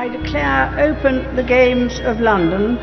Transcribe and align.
I 0.00 0.08
declare 0.08 0.72
open 0.80 1.36
the 1.36 1.42
Games 1.42 2.00
of 2.08 2.20
London, 2.20 2.78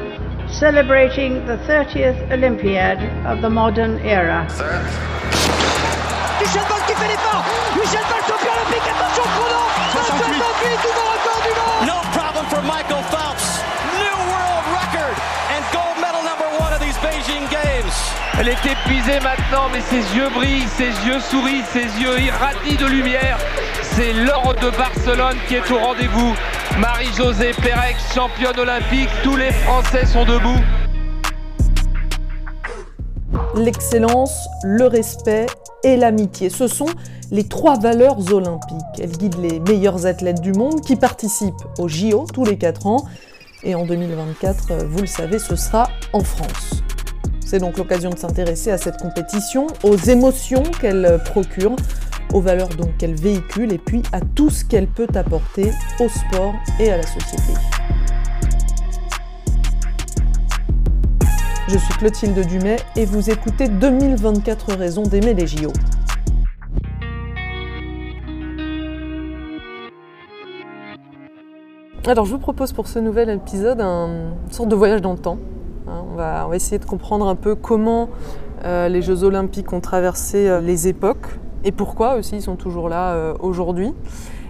celebrating 0.48 1.44
the 1.48 1.58
30th 1.66 2.32
Olympiad 2.32 3.02
of 3.26 3.42
the 3.42 3.50
modern 3.50 3.98
era. 4.06 4.46
Michel 6.38 6.62
Bolt 6.70 6.86
qui 6.86 6.94
fait 6.94 7.10
l'effort 7.10 7.42
Michel 7.74 8.06
Bolt 8.06 8.22
champion 8.30 8.54
olympique, 8.54 8.86
attention 8.94 9.26
chrono 9.34 9.66
68 9.98 10.30
nouveau 10.86 11.06
record 11.10 11.42
du 11.42 11.54
monde 11.58 11.90
No 11.90 11.98
problem 12.14 12.46
for 12.54 12.62
Michael 12.62 13.02
Phelps. 13.10 13.66
New 13.98 14.18
world 14.30 14.66
record 14.78 15.18
and 15.58 15.66
gold 15.74 15.98
medal 15.98 16.22
number 16.22 16.46
one 16.62 16.72
of 16.72 16.80
these 16.80 16.98
Beijing 17.02 17.50
Games. 17.50 17.98
Elle 18.38 18.50
est 18.50 18.64
épuisée 18.64 19.20
maintenant, 19.22 19.70
mais 19.74 19.82
ses 19.82 20.06
yeux 20.16 20.30
brillent, 20.30 20.70
ses 20.78 20.94
yeux 21.08 21.20
sourient, 21.20 21.66
ses 21.74 21.90
yeux 21.98 22.20
irradient 22.20 22.78
de 22.78 22.86
lumière. 22.86 23.40
C'est 23.82 24.14
l'or 24.14 24.54
de 24.62 24.70
Barcelone 24.78 25.38
qui 25.48 25.56
est 25.56 25.72
au 25.72 25.80
rendez-vous. 25.80 26.36
Marie-Josée 26.80 27.54
Pérec, 27.54 27.96
championne 28.14 28.60
olympique, 28.60 29.10
tous 29.24 29.36
les 29.36 29.52
Français 29.52 30.06
sont 30.06 30.26
debout. 30.26 30.60
L'excellence, 33.56 34.48
le 34.64 34.86
respect 34.86 35.48
et 35.84 35.98
l'amitié, 35.98 36.52
ce 36.52 36.68
sont 36.68 36.90
les 37.32 37.48
trois 37.48 37.80
valeurs 37.80 38.32
olympiques. 38.32 38.78
Elles 39.00 39.10
guident 39.10 39.42
les 39.42 39.60
meilleurs 39.60 40.06
athlètes 40.06 40.42
du 40.42 40.54
monde 40.54 40.82
qui 40.82 40.96
participent 40.96 41.56
aux 41.80 41.88
JO 41.88 42.28
tous 42.32 42.46
les 42.46 42.60
4 42.60 42.86
ans. 42.86 43.06
Et 43.64 43.74
en 43.74 43.84
2024, 43.88 44.86
vous 44.86 45.00
le 45.00 45.08
savez, 45.08 45.40
ce 45.40 45.56
sera 45.56 45.90
en 46.14 46.20
France. 46.20 46.84
C'est 47.44 47.60
donc 47.60 47.78
l'occasion 47.78 48.12
de 48.12 48.20
s'intéresser 48.20 48.70
à 48.70 48.78
cette 48.78 48.98
compétition, 48.98 49.66
aux 49.84 49.96
émotions 49.96 50.64
qu'elle 50.80 51.20
procure, 51.26 51.76
aux 52.34 52.42
valeurs 52.42 52.70
qu'elle 52.98 53.16
véhicule 53.16 53.72
et 53.74 53.78
puis 53.78 54.04
à 54.12 54.22
tout 54.22 54.50
ce 54.50 54.66
qu'elle 54.66 54.88
peut 54.88 55.08
apporter 55.16 55.72
au 56.00 56.08
sport 56.10 56.54
et 56.80 56.92
à 56.92 56.98
la 56.98 57.04
société. 57.04 57.54
Je 61.70 61.78
suis 61.78 61.94
Clotilde 61.96 62.48
Dumais 62.48 62.78
et 62.96 63.06
vous 63.06 63.30
écoutez 63.30 63.68
2024 63.68 64.74
raisons 64.76 65.04
d'aimer 65.04 65.34
les 65.34 65.48
JO. 65.48 65.74
Alors 72.06 72.24
je 72.26 72.32
vous 72.32 72.40
propose 72.40 72.72
pour 72.72 72.88
ce 72.88 73.00
nouvel 73.00 73.30
épisode 73.30 73.82
un, 73.82 74.32
une 74.46 74.52
sorte 74.52 74.70
de 74.70 74.76
voyage 74.76 75.02
dans 75.02 75.12
le 75.12 75.20
temps. 75.20 75.40
Hein, 75.88 76.06
on, 76.10 76.16
va, 76.16 76.46
on 76.46 76.50
va 76.50 76.56
essayer 76.56 76.80
de 76.80 76.86
comprendre 76.86 77.28
un 77.28 77.36
peu 77.36 77.56
comment 77.56 78.08
euh, 78.64 78.88
les 78.88 79.02
Jeux 79.02 79.24
olympiques 79.24 79.74
ont 79.74 79.82
traversé 79.82 80.48
euh, 80.48 80.62
les 80.62 80.88
époques 80.88 81.28
et 81.64 81.72
pourquoi 81.72 82.16
aussi 82.16 82.38
ils 82.38 82.42
sont 82.42 82.56
toujours 82.56 82.90
là 82.90 83.14
euh, 83.14 83.34
aujourd'hui. 83.40 83.94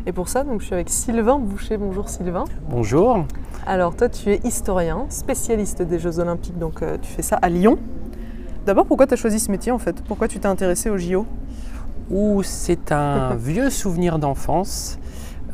Et 0.06 0.14
pour 0.14 0.30
ça, 0.30 0.44
donc, 0.44 0.62
je 0.62 0.68
suis 0.68 0.74
avec 0.74 0.90
Sylvain 0.90 1.38
Boucher. 1.38 1.78
Bonjour 1.78 2.08
Sylvain. 2.08 2.46
Bonjour. 2.70 3.26
Alors 3.66 3.96
toi, 3.96 4.08
tu 4.08 4.32
es 4.32 4.40
historien, 4.46 5.06
spécialiste 5.10 5.82
des 5.82 6.00
Jeux 6.00 6.20
olympiques, 6.20 6.58
donc 6.58 6.82
euh, 6.82 6.98
tu 7.02 7.12
fais 7.12 7.22
ça 7.22 7.36
à 7.42 7.50
Lyon. 7.50 7.78
D'abord, 8.66 8.86
pourquoi 8.86 9.08
tu 9.08 9.16
as 9.16 9.18
choisi 9.18 9.40
ce 9.40 9.52
métier 9.52 9.72
en 9.72 9.80
fait? 9.80 10.02
Pourquoi 10.04 10.28
tu 10.28 10.40
t'es 10.40 10.48
intéressé 10.48 10.90
aux 10.90 10.98
JO 10.98 11.26
Ou 12.10 12.42
c'est 12.44 12.92
un 12.92 13.36
vieux 13.40 13.70
souvenir 13.70 14.20
d'enfance. 14.20 14.98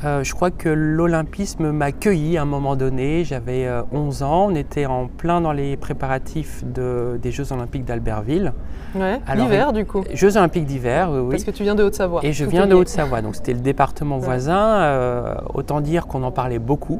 Euh, 0.06 0.24
je 0.24 0.34
crois 0.34 0.52
que 0.52 0.68
l'olympisme 0.68 1.72
m'a 1.72 1.92
cueilli 1.94 2.38
à 2.38 2.42
un 2.42 2.46
moment 2.46 2.76
donné. 2.76 3.24
J'avais 3.24 3.66
euh, 3.68 3.84
11 3.94 4.24
ans. 4.24 4.48
On 4.52 4.56
était 4.56 4.86
en 4.86 5.08
plein 5.08 5.40
dans 5.40 5.54
les 5.54 5.78
préparatifs 5.78 6.64
de- 6.66 7.18
des 7.22 7.32
Jeux 7.32 7.54
olympiques 7.54 7.86
d'Albertville. 7.86 8.52
Ouais, 8.96 9.20
l'hiver 9.36 9.72
du 9.72 9.86
coup. 9.86 10.04
Jeux 10.14 10.36
olympiques 10.38 10.66
d'hiver, 10.66 11.10
oui, 11.12 11.20
oui. 11.20 11.30
Parce 11.32 11.44
que 11.46 11.52
tu 11.52 11.64
viens 11.64 11.76
de 11.76 11.84
Haute-Savoie. 11.84 12.20
Et 12.24 12.34
je 12.34 12.44
viens 12.44 12.68
de. 12.68 12.76
Haute-Savoie, 12.76 13.22
donc 13.22 13.36
c'était 13.36 13.54
le 13.54 13.62
département 13.62 14.18
Ouais. 14.18 14.26
voisin. 14.26 14.58
Euh, 14.82 15.36
autant 15.54 15.80
dire 15.80 16.06
qu'on 16.06 16.24
en 16.24 16.32
parlait 16.32 16.60
beaucoup. 16.60 17.00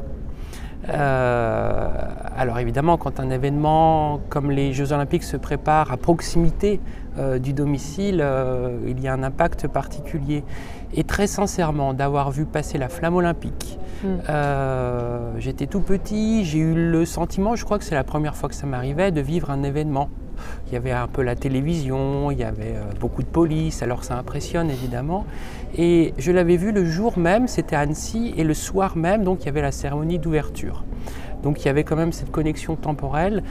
Euh, 0.90 1.88
alors 2.36 2.58
évidemment, 2.58 2.96
quand 2.98 3.20
un 3.20 3.30
événement 3.30 4.20
comme 4.28 4.50
les 4.50 4.72
Jeux 4.72 4.92
Olympiques 4.92 5.22
se 5.24 5.36
prépare 5.36 5.90
à 5.92 5.96
proximité 5.96 6.80
euh, 7.18 7.38
du 7.38 7.52
domicile, 7.52 8.20
euh, 8.22 8.76
il 8.86 9.00
y 9.00 9.08
a 9.08 9.12
un 9.14 9.22
impact 9.22 9.66
particulier. 9.68 10.44
Et 10.94 11.04
très 11.04 11.26
sincèrement, 11.26 11.94
d'avoir 11.94 12.30
vu 12.30 12.44
passer 12.44 12.78
la 12.78 12.88
flamme 12.88 13.16
olympique, 13.16 13.78
Mm. 14.04 14.06
euh, 14.28 15.32
j'étais 15.38 15.66
tout 15.66 15.80
petit, 15.80 16.44
j'ai 16.44 16.58
eu 16.58 16.74
le 16.74 17.04
sentiment, 17.06 17.56
je 17.56 17.64
crois 17.64 17.78
que 17.78 17.84
c'est 17.84 17.94
la 17.94 18.04
première 18.04 18.36
fois 18.36 18.48
que 18.48 18.54
ça 18.54 18.66
m'arrivait, 18.66 19.10
de 19.12 19.20
vivre 19.20 19.50
un 19.50 19.62
événement. 19.62 20.10
Il 20.66 20.74
y 20.74 20.76
avait 20.76 20.90
un 20.90 21.06
peu 21.06 21.22
la 21.22 21.36
télévision, 21.36 22.30
il 22.30 22.38
y 22.38 22.44
avait 22.44 22.74
euh, 22.74 22.84
beaucoup 23.00 23.22
de 23.22 23.28
police, 23.28 23.82
alors 23.82 24.04
ça 24.04 24.18
impressionne 24.18 24.68
évidemment. 24.68 25.24
Et 25.78 26.12
je 26.18 26.32
l'avais 26.32 26.56
vu 26.56 26.72
le 26.72 26.84
jour 26.84 27.18
même, 27.18 27.48
c'était 27.48 27.76
à 27.76 27.80
Annecy, 27.80 28.34
et 28.36 28.44
le 28.44 28.54
soir 28.54 28.96
même, 28.96 29.24
donc 29.24 29.42
il 29.42 29.46
y 29.46 29.48
avait 29.48 29.62
la 29.62 29.72
cérémonie 29.72 30.18
d'ouverture. 30.18 30.84
Donc 31.42 31.62
il 31.62 31.66
y 31.66 31.68
avait 31.68 31.84
quand 31.84 31.96
même 31.96 32.12
cette 32.12 32.30
connexion 32.30 32.74
temporelle 32.74 33.42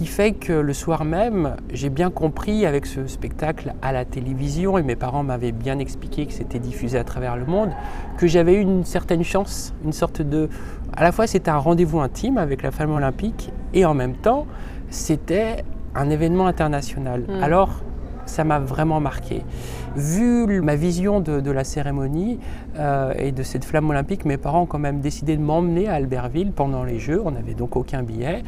qui 0.00 0.06
fait 0.06 0.32
que 0.32 0.54
le 0.54 0.72
soir 0.72 1.04
même, 1.04 1.56
j'ai 1.74 1.90
bien 1.90 2.08
compris 2.08 2.64
avec 2.64 2.86
ce 2.86 3.06
spectacle 3.06 3.74
à 3.82 3.92
la 3.92 4.06
télévision, 4.06 4.78
et 4.78 4.82
mes 4.82 4.96
parents 4.96 5.22
m'avaient 5.22 5.52
bien 5.52 5.78
expliqué 5.78 6.24
que 6.24 6.32
c'était 6.32 6.58
diffusé 6.58 6.96
à 6.96 7.04
travers 7.04 7.36
le 7.36 7.44
monde, 7.44 7.68
que 8.16 8.26
j'avais 8.26 8.54
eu 8.54 8.60
une 8.60 8.86
certaine 8.86 9.22
chance, 9.22 9.74
une 9.84 9.92
sorte 9.92 10.22
de... 10.22 10.48
À 10.96 11.02
la 11.02 11.12
fois 11.12 11.26
c'était 11.26 11.50
un 11.50 11.58
rendez-vous 11.58 12.00
intime 12.00 12.38
avec 12.38 12.62
la 12.62 12.70
femme 12.70 12.92
olympique, 12.92 13.52
et 13.74 13.84
en 13.84 13.92
même 13.92 14.14
temps 14.14 14.46
c'était 14.88 15.64
un 15.94 16.08
événement 16.08 16.46
international. 16.46 17.24
Mm. 17.28 17.42
Alors 17.42 17.82
ça 18.24 18.44
m'a 18.44 18.58
vraiment 18.58 19.00
marqué. 19.00 19.42
Vu 19.96 20.62
ma 20.62 20.76
vision 20.76 21.20
de, 21.20 21.40
de 21.40 21.50
la 21.50 21.64
cérémonie 21.64 22.38
euh, 22.78 23.12
et 23.18 23.32
de 23.32 23.42
cette 23.42 23.64
flamme 23.64 23.90
olympique, 23.90 24.24
mes 24.24 24.36
parents 24.36 24.62
ont 24.62 24.66
quand 24.66 24.78
même 24.78 25.00
décidé 25.00 25.36
de 25.36 25.42
m'emmener 25.42 25.88
à 25.88 25.94
Albertville 25.94 26.52
pendant 26.52 26.84
les 26.84 27.00
Jeux. 27.00 27.20
On 27.24 27.32
n'avait 27.32 27.54
donc 27.54 27.76
aucun 27.76 28.02
billet. 28.02 28.44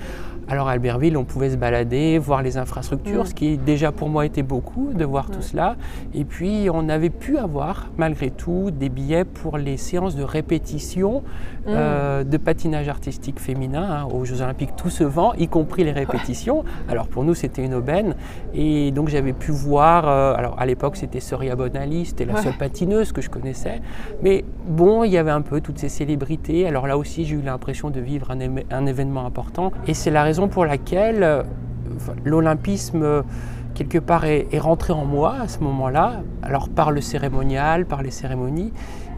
Alors 0.49 0.69
à 0.69 0.73
Albertville, 0.73 1.17
on 1.17 1.25
pouvait 1.25 1.51
se 1.51 1.57
balader, 1.57 2.19
voir 2.19 2.43
les 2.43 2.57
infrastructures, 2.59 3.23
Mm. 3.23 3.27
ce 3.27 3.35
qui 3.35 3.57
déjà 3.57 3.93
pour 3.93 4.09
moi 4.09 4.27
était 4.27 4.43
beaucoup 4.43 4.91
de 4.93 5.05
voir 5.05 5.31
tout 5.31 5.41
cela. 5.41 5.77
Et 6.15 6.25
puis 6.25 6.69
on 6.73 6.89
avait 6.89 7.11
pu 7.11 7.39
avoir 7.39 7.91
malgré 7.97 8.31
tout 8.31 8.71
des 8.71 8.89
billets 8.89 9.25
pour 9.25 9.57
les 9.57 9.77
séances 9.77 10.17
de 10.17 10.23
répétition 10.25 11.23
euh, 11.69 12.25
de 12.25 12.37
patinage 12.39 12.89
artistique 12.89 13.39
féminin 13.39 13.83
hein, 14.03 14.09
aux 14.13 14.25
Jeux 14.25 14.43
Olympiques. 14.43 14.75
Tout 14.77 14.91
se 14.91 15.05
vend, 15.05 15.33
y 15.35 15.47
compris 15.49 15.85
les 15.85 15.93
répétitions. 15.93 16.65
Alors 16.89 17.07
pour 17.07 17.23
nous, 17.25 17.35
c'était 17.35 17.65
une 17.65 17.75
aubaine. 17.75 18.15
Et 18.53 18.91
donc 18.91 19.09
j'avais 19.09 19.33
pu 19.33 19.53
voir, 19.53 20.09
euh, 20.09 20.35
alors 20.35 20.57
à 20.59 20.67
l'époque 20.67 20.97
c'était 20.97 21.21
Soria 21.21 21.55
Bonali, 21.57 22.05
c'était 22.07 22.25
la 22.25 22.35
Ouais. 22.35 22.43
seule 22.43 22.57
patineuse 22.59 23.13
que 23.13 23.21
je 23.21 23.31
connaissais. 23.31 23.81
Mais 24.23 24.45
bon, 24.67 25.05
il 25.05 25.13
y 25.13 25.19
avait 25.19 25.31
un 25.31 25.43
peu 25.43 25.61
toutes 25.61 25.79
ces 25.79 25.89
célébrités. 25.89 26.67
Alors 26.67 26.87
là 26.89 26.99
aussi, 26.99 27.25
j'ai 27.25 27.37
eu 27.37 27.43
l'impression 27.43 27.91
de 27.91 28.01
vivre 28.01 28.31
un, 28.33 28.39
un 28.71 28.87
événement 28.87 29.25
important. 29.25 29.71
Et 29.87 29.95
c'est 29.95 30.11
la 30.11 30.23
raison 30.32 30.48
pour 30.48 30.65
laquelle 30.65 31.22
euh, 31.22 31.43
l'olympisme, 32.25 33.03
euh, 33.03 33.22
quelque 33.75 33.98
part, 33.98 34.25
est, 34.25 34.48
rentré 34.59 34.94
en 34.94 35.04
moi 35.04 35.34
à 35.43 35.47
ce 35.47 35.59
moment-là. 35.59 36.22
Alors 36.43 36.70
par 36.70 36.91
le 36.91 37.03
cérémonial, 37.03 37.84
par 37.84 38.03
les 38.03 38.10
cérémonies. 38.10 38.72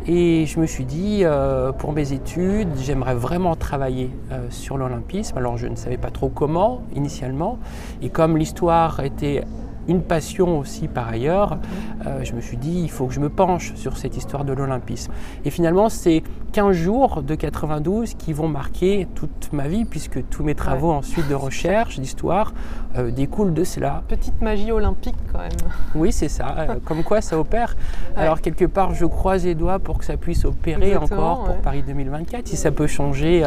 Et 0.08 0.44
je 0.46 0.58
me 0.58 0.66
suis 0.66 0.84
dit, 0.84 1.20
euh, 1.22 1.70
pour 1.70 1.92
mes 1.92 2.12
études, 2.12 2.70
j'aimerais 2.82 3.14
vraiment 3.14 3.54
travailler 3.54 4.10
sur 4.50 4.76
l'olympisme. 4.76 5.38
Alors 5.38 5.56
je 5.56 5.68
ne 5.68 5.76
savais 5.76 5.98
pas 5.98 6.10
trop 6.10 6.30
comment 6.30 6.82
initialement. 6.96 7.58
Et 8.02 8.08
comme 8.08 8.36
l'histoire 8.36 8.98
était 8.98 9.44
une 9.88 10.02
passion 10.02 10.58
aussi 10.58 10.88
par 10.88 11.08
ailleurs, 11.08 11.58
euh, 12.06 12.20
je 12.24 12.32
me 12.34 12.40
suis 12.40 12.56
dit, 12.56 12.80
il 12.82 12.90
faut 12.90 13.06
que 13.06 13.14
je 13.14 13.20
me 13.20 13.28
penche 13.28 13.74
sur 13.74 13.96
cette 13.96 14.16
histoire 14.16 14.44
de 14.44 14.52
l'olympisme. 14.52 15.12
Et 15.44 15.50
finalement, 15.50 15.88
c'est 15.88 16.22
15 16.52 16.72
jours 16.76 17.22
de 17.22 17.34
92 17.34 18.14
qui 18.14 18.32
vont 18.32 18.48
marquer 18.48 19.06
toute 19.14 19.52
ma 19.52 19.66
vie, 19.68 19.84
puisque 19.84 20.26
tous 20.30 20.42
mes 20.44 20.54
travaux 20.54 20.92
ensuite 20.92 21.28
de 21.28 21.34
recherche, 21.34 21.98
d'histoire, 21.98 22.52
euh, 22.96 23.10
découlent 23.10 23.54
de 23.54 23.64
cela. 23.64 24.02
Petite 24.08 24.40
magie 24.40 24.70
olympique 24.70 25.16
quand 25.32 25.40
même. 25.40 25.50
Oui, 25.94 26.12
c'est 26.12 26.28
ça. 26.28 26.54
euh, 26.58 26.74
comme 26.84 27.02
quoi 27.02 27.20
ça 27.20 27.38
opère. 27.38 27.74
Ouais. 28.16 28.22
Alors 28.22 28.40
quelque 28.40 28.64
part, 28.66 28.94
je 28.94 29.04
croise 29.06 29.44
les 29.44 29.54
doigts 29.56 29.78
pour 29.80 29.98
que 29.98 30.04
ça 30.04 30.16
puisse 30.16 30.44
opérer 30.44 30.92
Exactement, 30.92 31.32
encore 31.32 31.44
pour. 31.46 31.56
Paris 31.62 31.82
2024. 31.86 32.46
Si 32.46 32.56
ça 32.56 32.70
peut 32.70 32.86
changer 32.86 33.44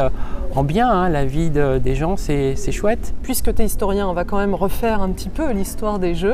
en 0.54 0.64
bien 0.64 0.90
hein, 0.90 1.08
la 1.08 1.24
vie 1.24 1.50
de- 1.50 1.78
des 1.78 1.94
gens, 1.94 2.16
c'est 2.16 2.56
chouette. 2.72 3.14
Puisque 3.22 3.54
tu 3.54 3.62
es 3.62 3.64
historien, 3.64 4.06
on 4.08 4.12
va 4.12 4.24
quand 4.24 4.36
même 4.38 4.54
refaire 4.54 5.00
un 5.00 5.10
petit 5.10 5.30
peu 5.30 5.50
l'histoire 5.52 5.98
des 5.98 6.14
Jeux. 6.14 6.27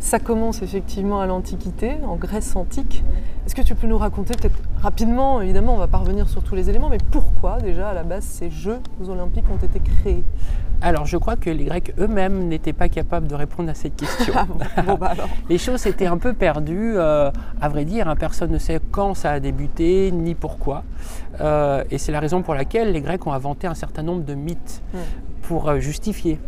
Ça 0.00 0.18
commence 0.20 0.62
effectivement 0.62 1.20
à 1.20 1.26
l'Antiquité, 1.26 1.96
en 2.06 2.16
Grèce 2.16 2.54
antique. 2.54 3.02
Est-ce 3.46 3.54
que 3.54 3.62
tu 3.62 3.74
peux 3.74 3.86
nous 3.86 3.98
raconter 3.98 4.34
peut-être 4.34 4.58
rapidement, 4.80 5.40
évidemment, 5.40 5.74
on 5.74 5.78
va 5.78 5.88
pas 5.88 5.98
revenir 5.98 6.28
sur 6.28 6.42
tous 6.42 6.54
les 6.54 6.70
éléments, 6.70 6.88
mais 6.88 6.98
pourquoi 7.10 7.58
déjà 7.60 7.88
à 7.88 7.94
la 7.94 8.04
base 8.04 8.24
ces 8.24 8.50
Jeux 8.50 8.80
olympiques 9.08 9.46
ont 9.50 9.64
été 9.64 9.80
créés? 9.80 10.22
Alors 10.80 11.06
je 11.06 11.16
crois 11.16 11.34
que 11.34 11.50
les 11.50 11.64
Grecs 11.64 11.92
eux-mêmes 11.98 12.46
n'étaient 12.46 12.72
pas 12.72 12.88
capables 12.88 13.26
de 13.26 13.34
répondre 13.34 13.68
à 13.70 13.74
cette 13.74 13.96
question. 13.96 14.34
Ah 14.36 14.44
bon, 14.46 14.58
bon, 14.86 14.94
bah 14.94 15.08
alors. 15.08 15.28
Les 15.48 15.58
choses 15.58 15.84
étaient 15.86 16.06
un 16.06 16.18
peu 16.18 16.32
perdues, 16.32 16.92
euh, 16.94 17.30
à 17.60 17.68
vrai 17.68 17.84
dire, 17.84 18.08
hein, 18.08 18.14
personne 18.14 18.52
ne 18.52 18.58
sait 18.58 18.78
quand 18.92 19.14
ça 19.14 19.32
a 19.32 19.40
débuté 19.40 20.12
ni 20.12 20.34
pourquoi. 20.34 20.84
Euh, 21.40 21.82
et 21.90 21.98
c'est 21.98 22.12
la 22.12 22.20
raison 22.20 22.42
pour 22.42 22.54
laquelle 22.54 22.92
les 22.92 23.00
Grecs 23.00 23.26
ont 23.26 23.32
inventé 23.32 23.66
un 23.66 23.74
certain 23.74 24.02
nombre 24.02 24.24
de 24.24 24.34
mythes 24.34 24.82
pour 25.42 25.68
euh, 25.68 25.80
justifier. 25.80 26.38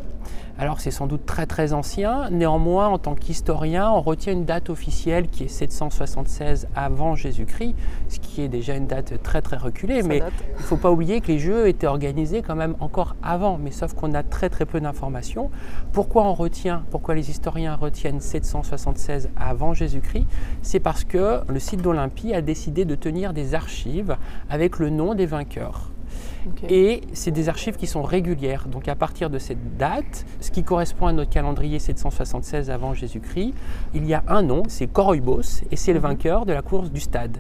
Alors 0.60 0.78
c'est 0.78 0.90
sans 0.90 1.06
doute 1.06 1.24
très 1.24 1.46
très 1.46 1.72
ancien, 1.72 2.28
néanmoins 2.28 2.88
en 2.88 2.98
tant 2.98 3.14
qu'historien 3.14 3.90
on 3.90 4.02
retient 4.02 4.34
une 4.34 4.44
date 4.44 4.68
officielle 4.68 5.28
qui 5.28 5.44
est 5.44 5.48
776 5.48 6.68
avant 6.76 7.14
Jésus-Christ, 7.14 7.74
ce 8.10 8.18
qui 8.18 8.42
est 8.42 8.48
déjà 8.48 8.74
une 8.76 8.86
date 8.86 9.22
très 9.22 9.40
très 9.40 9.56
reculée, 9.56 10.02
mais 10.02 10.18
il 10.18 10.58
ne 10.58 10.62
faut 10.62 10.76
pas 10.76 10.90
oublier 10.90 11.22
que 11.22 11.28
les 11.28 11.38
Jeux 11.38 11.66
étaient 11.66 11.86
organisés 11.86 12.42
quand 12.42 12.56
même 12.56 12.76
encore 12.80 13.16
avant, 13.22 13.56
mais 13.56 13.70
sauf 13.70 13.94
qu'on 13.94 14.12
a 14.12 14.22
très 14.22 14.50
très 14.50 14.66
peu 14.66 14.82
d'informations. 14.82 15.50
Pourquoi 15.94 16.24
on 16.24 16.34
retient, 16.34 16.84
pourquoi 16.90 17.14
les 17.14 17.30
historiens 17.30 17.74
retiennent 17.74 18.20
776 18.20 19.30
avant 19.38 19.72
Jésus-Christ? 19.72 20.26
C'est 20.60 20.80
parce 20.80 21.04
que 21.04 21.40
le 21.48 21.58
site 21.58 21.80
d'Olympie 21.80 22.34
a 22.34 22.42
décidé 22.42 22.84
de 22.84 22.96
tenir 22.96 23.32
des 23.32 23.54
archives 23.54 24.18
avec 24.50 24.78
le 24.78 24.90
nom 24.90 25.14
des 25.14 25.24
vainqueurs. 25.24 25.90
Et 26.68 27.02
c'est 27.12 27.30
des 27.30 27.48
archives 27.48 27.76
qui 27.76 27.86
sont 27.86 28.02
régulières. 28.02 28.66
Donc 28.68 28.88
à 28.88 28.94
partir 28.94 29.30
de 29.30 29.38
cette 29.38 29.76
date, 29.76 30.26
ce 30.40 30.50
qui 30.50 30.62
correspond 30.62 31.06
à 31.06 31.12
notre 31.12 31.30
calendrier 31.30 31.78
776 31.78 32.70
avant 32.70 32.94
Jésus-Christ, 32.94 33.54
il 33.94 34.06
y 34.06 34.14
a 34.14 34.22
un 34.28 34.42
nom, 34.42 34.62
c'est 34.68 34.86
Coroibos, 34.86 35.62
et 35.70 35.76
c'est 35.76 35.92
le 35.92 35.98
mhm. 35.98 36.06
vainqueur 36.06 36.46
de 36.46 36.52
la 36.52 36.62
course 36.62 36.90
du 36.90 37.00
stade. 37.00 37.38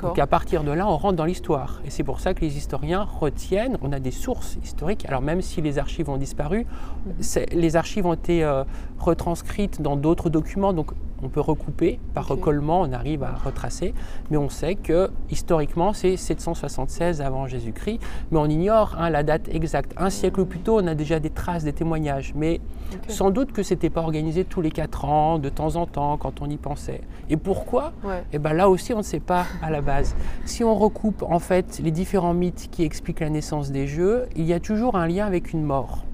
Donc 0.00 0.18
à 0.18 0.28
partir 0.28 0.62
de 0.62 0.70
là, 0.70 0.86
on 0.86 0.96
rentre 0.96 1.16
dans 1.16 1.24
l'histoire. 1.24 1.82
Et 1.84 1.90
c'est 1.90 2.04
pour 2.04 2.20
ça 2.20 2.34
que 2.34 2.40
les 2.40 2.56
historiens 2.56 3.02
retiennent, 3.02 3.78
on 3.82 3.92
a 3.92 3.98
des 3.98 4.12
sources 4.12 4.56
historiques, 4.62 5.04
alors 5.06 5.22
même 5.22 5.42
si 5.42 5.60
les 5.60 5.78
archives 5.78 6.08
ont 6.08 6.18
disparu, 6.18 6.66
mhm. 7.06 7.44
les 7.52 7.76
archives 7.76 8.06
ont 8.06 8.14
été 8.14 8.44
euh, 8.44 8.64
retranscrites 8.98 9.82
dans 9.82 9.96
d'autres 9.96 10.30
documents, 10.30 10.72
donc 10.72 10.92
on 11.22 11.28
peut 11.28 11.40
recouper, 11.40 12.00
par 12.14 12.26
recollement, 12.26 12.80
on 12.82 12.92
arrive 12.92 13.22
à 13.22 13.32
retracer, 13.32 13.94
mais 14.30 14.36
on 14.36 14.48
sait 14.48 14.74
que 14.74 15.10
historiquement 15.30 15.92
c'est 15.92 16.16
776 16.16 17.20
avant 17.20 17.46
Jésus-Christ, 17.46 18.00
mais 18.30 18.38
on 18.38 18.46
ignore 18.46 18.96
hein, 18.98 19.10
la 19.10 19.22
date 19.22 19.48
exacte. 19.48 19.92
Un 19.96 20.10
siècle 20.10 20.44
plus 20.44 20.58
tôt, 20.60 20.80
on 20.80 20.86
a 20.86 20.94
déjà 20.94 21.20
des 21.20 21.30
traces, 21.30 21.64
des 21.64 21.72
témoignages, 21.72 22.32
mais 22.34 22.60
sans 23.08 23.30
doute 23.30 23.52
que 23.52 23.62
c'était 23.62 23.90
pas 23.90 24.00
organisé 24.00 24.44
tous 24.44 24.60
les 24.60 24.70
quatre 24.70 25.04
ans, 25.04 25.38
de 25.38 25.48
temps 25.48 25.76
en 25.76 25.86
temps, 25.86 26.16
quand 26.16 26.42
on 26.42 26.50
y 26.50 26.56
pensait. 26.56 27.02
Et 27.30 27.36
pourquoi? 27.36 27.92
Et 28.04 28.08
eh 28.34 28.38
ben 28.38 28.52
là 28.52 28.68
aussi, 28.68 28.92
on 28.92 28.98
ne 28.98 29.02
sait 29.02 29.20
pas 29.20 29.46
à 29.62 29.70
la 29.70 29.80
base. 29.80 30.14
Si 30.44 30.64
on 30.64 30.74
recoupe 30.74 31.22
en 31.22 31.38
fait 31.38 31.80
les 31.82 31.90
différents 31.90 32.34
mythes 32.34 32.68
qui 32.70 32.82
expliquent 32.82 33.20
la 33.20 33.30
naissance 33.30 33.70
des 33.70 33.86
Jeux, 33.86 34.26
il 34.36 34.44
y 34.44 34.52
a 34.52 34.60
toujours 34.60 34.96
un 34.96 35.06
lien 35.06 35.26
avec 35.26 35.52
une 35.52 35.62
mort. 35.62 36.04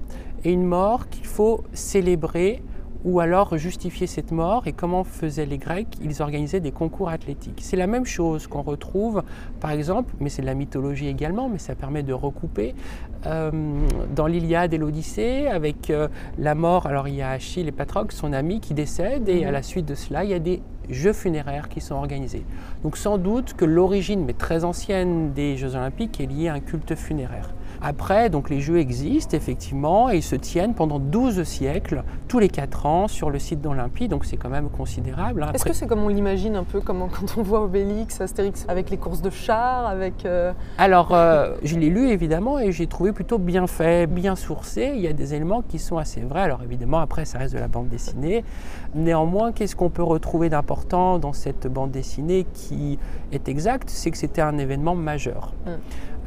Et 0.43 0.51
une 0.51 0.65
mort 0.65 1.09
qu'il 1.09 1.25
faut 1.25 1.63
célébrer 1.73 2.61
ou 3.05 3.19
alors 3.19 3.57
justifier 3.57 4.07
cette 4.07 4.31
mort. 4.31 4.67
Et 4.67 4.73
comment 4.73 5.03
faisaient 5.03 5.45
les 5.45 5.57
Grecs 5.57 5.97
Ils 6.01 6.21
organisaient 6.21 6.59
des 6.59 6.71
concours 6.71 7.09
athlétiques. 7.09 7.59
C'est 7.61 7.77
la 7.77 7.87
même 7.87 8.05
chose 8.05 8.47
qu'on 8.47 8.61
retrouve, 8.61 9.23
par 9.59 9.71
exemple, 9.71 10.13
mais 10.19 10.29
c'est 10.29 10.41
de 10.41 10.47
la 10.47 10.55
mythologie 10.55 11.07
également, 11.07 11.49
mais 11.49 11.59
ça 11.59 11.75
permet 11.75 12.03
de 12.03 12.13
recouper, 12.13 12.75
euh, 13.25 13.51
dans 14.15 14.27
l'Iliade 14.27 14.73
et 14.73 14.77
l'Odyssée, 14.77 15.47
avec 15.47 15.89
euh, 15.89 16.07
la 16.37 16.55
mort. 16.55 16.85
Alors 16.85 17.07
il 17.07 17.15
y 17.15 17.21
a 17.21 17.31
Achille 17.31 17.67
et 17.67 17.71
Patrocle, 17.71 18.13
son 18.13 18.33
ami, 18.33 18.59
qui 18.59 18.73
décède, 18.73 19.29
et 19.29 19.45
à 19.45 19.51
la 19.51 19.63
suite 19.63 19.85
de 19.85 19.95
cela, 19.95 20.23
il 20.23 20.29
y 20.29 20.33
a 20.33 20.39
des 20.39 20.61
jeux 20.89 21.13
funéraires 21.13 21.69
qui 21.69 21.81
sont 21.81 21.95
organisés. 21.95 22.43
Donc 22.83 22.97
sans 22.97 23.17
doute 23.17 23.53
que 23.53 23.65
l'origine, 23.65 24.25
mais 24.25 24.33
très 24.33 24.63
ancienne, 24.63 25.33
des 25.33 25.57
Jeux 25.57 25.75
olympiques 25.75 26.19
est 26.19 26.25
liée 26.25 26.47
à 26.47 26.53
un 26.53 26.59
culte 26.59 26.95
funéraire. 26.95 27.53
Après, 27.81 28.29
donc 28.29 28.49
les 28.49 28.59
jeux 28.59 28.77
existent 28.77 29.35
effectivement 29.35 30.09
et 30.09 30.17
ils 30.17 30.23
se 30.23 30.35
tiennent 30.35 30.73
pendant 30.73 30.99
12 30.99 31.43
siècles, 31.43 32.03
tous 32.27 32.39
les 32.39 32.49
4 32.49 32.85
ans, 32.85 33.07
sur 33.07 33.29
le 33.29 33.39
site 33.39 33.61
d'Olympie, 33.61 34.07
donc 34.07 34.25
c'est 34.25 34.37
quand 34.37 34.49
même 34.49 34.69
considérable. 34.69 35.43
Hein. 35.43 35.51
Est-ce 35.53 35.65
que 35.65 35.73
c'est 35.73 35.87
comme 35.87 36.03
on 36.03 36.09
l'imagine 36.09 36.55
un 36.55 36.63
peu, 36.63 36.81
comme 36.81 37.07
quand 37.09 37.37
on 37.37 37.41
voit 37.41 37.61
Obélix, 37.61 38.19
Astérix, 38.21 38.65
avec 38.67 38.89
les 38.89 38.97
courses 38.97 39.21
de 39.21 39.29
chars 39.29 39.87
avec, 39.87 40.25
euh, 40.25 40.51
Alors, 40.77 41.13
euh, 41.13 41.55
je 41.63 41.77
l'ai 41.77 41.89
lu 41.89 42.09
évidemment 42.09 42.59
et 42.59 42.71
j'ai 42.71 42.87
trouvé 42.87 43.11
plutôt 43.11 43.37
bien 43.37 43.67
fait, 43.67 44.07
bien 44.07 44.35
sourcé. 44.35 44.91
Il 44.95 45.01
y 45.01 45.07
a 45.07 45.13
des 45.13 45.33
éléments 45.33 45.61
qui 45.61 45.79
sont 45.79 45.97
assez 45.97 46.21
vrais. 46.21 46.41
Alors 46.41 46.61
évidemment, 46.63 46.99
après, 46.99 47.25
ça 47.25 47.37
reste 47.37 47.53
de 47.53 47.59
la 47.59 47.67
bande 47.67 47.89
dessinée. 47.89 48.43
Néanmoins, 48.93 49.51
qu'est-ce 49.51 49.75
qu'on 49.75 49.89
peut 49.89 50.03
retrouver 50.03 50.49
d'important 50.49 51.19
dans 51.19 51.33
cette 51.33 51.67
bande 51.67 51.91
dessinée 51.91 52.45
qui 52.53 52.99
est 53.31 53.47
exacte? 53.47 53.89
C'est 53.89 54.11
que 54.11 54.17
c'était 54.17 54.41
un 54.41 54.57
événement 54.57 54.95
majeur. 54.95 55.53
Mm. 55.65 55.69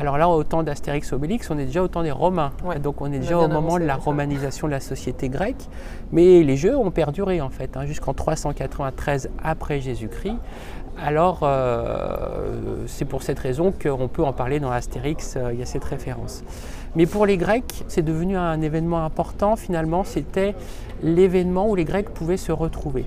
Alors 0.03 0.19
là, 0.19 0.29
au 0.29 0.43
temps 0.43 0.65
d'Astérix 0.65 1.13
Obélix, 1.13 1.49
on 1.53 1.59
est 1.59 1.65
déjà 1.65 1.81
au 1.81 1.87
temps 1.87 2.03
des 2.03 2.11
Romains. 2.11 2.51
Donc 2.83 3.01
on 3.01 3.13
est 3.13 3.21
déjà 3.21 3.39
au 3.39 3.47
moment 3.47 3.79
de 3.79 3.85
la 3.85 3.95
romanisation 3.95 4.67
de 4.67 4.73
la 4.73 4.81
société 4.81 5.29
grecque. 5.29 5.69
Mais 6.11 6.43
les 6.43 6.57
jeux 6.57 6.77
ont 6.77 6.91
perduré 6.91 7.41
en 7.41 7.51
fait, 7.51 7.77
hein, 7.77 7.87
jusqu'en 7.87 8.13
393 8.13 9.31
après 9.45 9.81
Jésus-Christ. 9.81 10.35
Alors 11.01 11.43
euh, 11.45 12.83
c'est 12.89 13.05
pour 13.05 13.23
cette 13.23 13.39
raison 13.39 13.73
qu'on 13.73 14.09
peut 14.09 14.25
en 14.25 14.33
parler 14.33 14.59
dans 14.59 14.73
Astérix, 14.73 15.37
euh, 15.37 15.53
il 15.53 15.61
y 15.61 15.63
a 15.63 15.67
cette 15.67 15.85
référence. 15.85 16.43
Mais 16.97 17.07
pour 17.07 17.25
les 17.25 17.37
Grecs, 17.37 17.85
c'est 17.87 18.03
devenu 18.03 18.37
un 18.37 18.61
événement 18.61 19.05
important 19.05 19.55
finalement, 19.55 20.03
c'était 20.03 20.57
l'événement 21.05 21.71
où 21.71 21.77
les 21.77 21.85
Grecs 21.85 22.11
pouvaient 22.11 22.37
se 22.37 22.51
retrouver. 22.51 23.07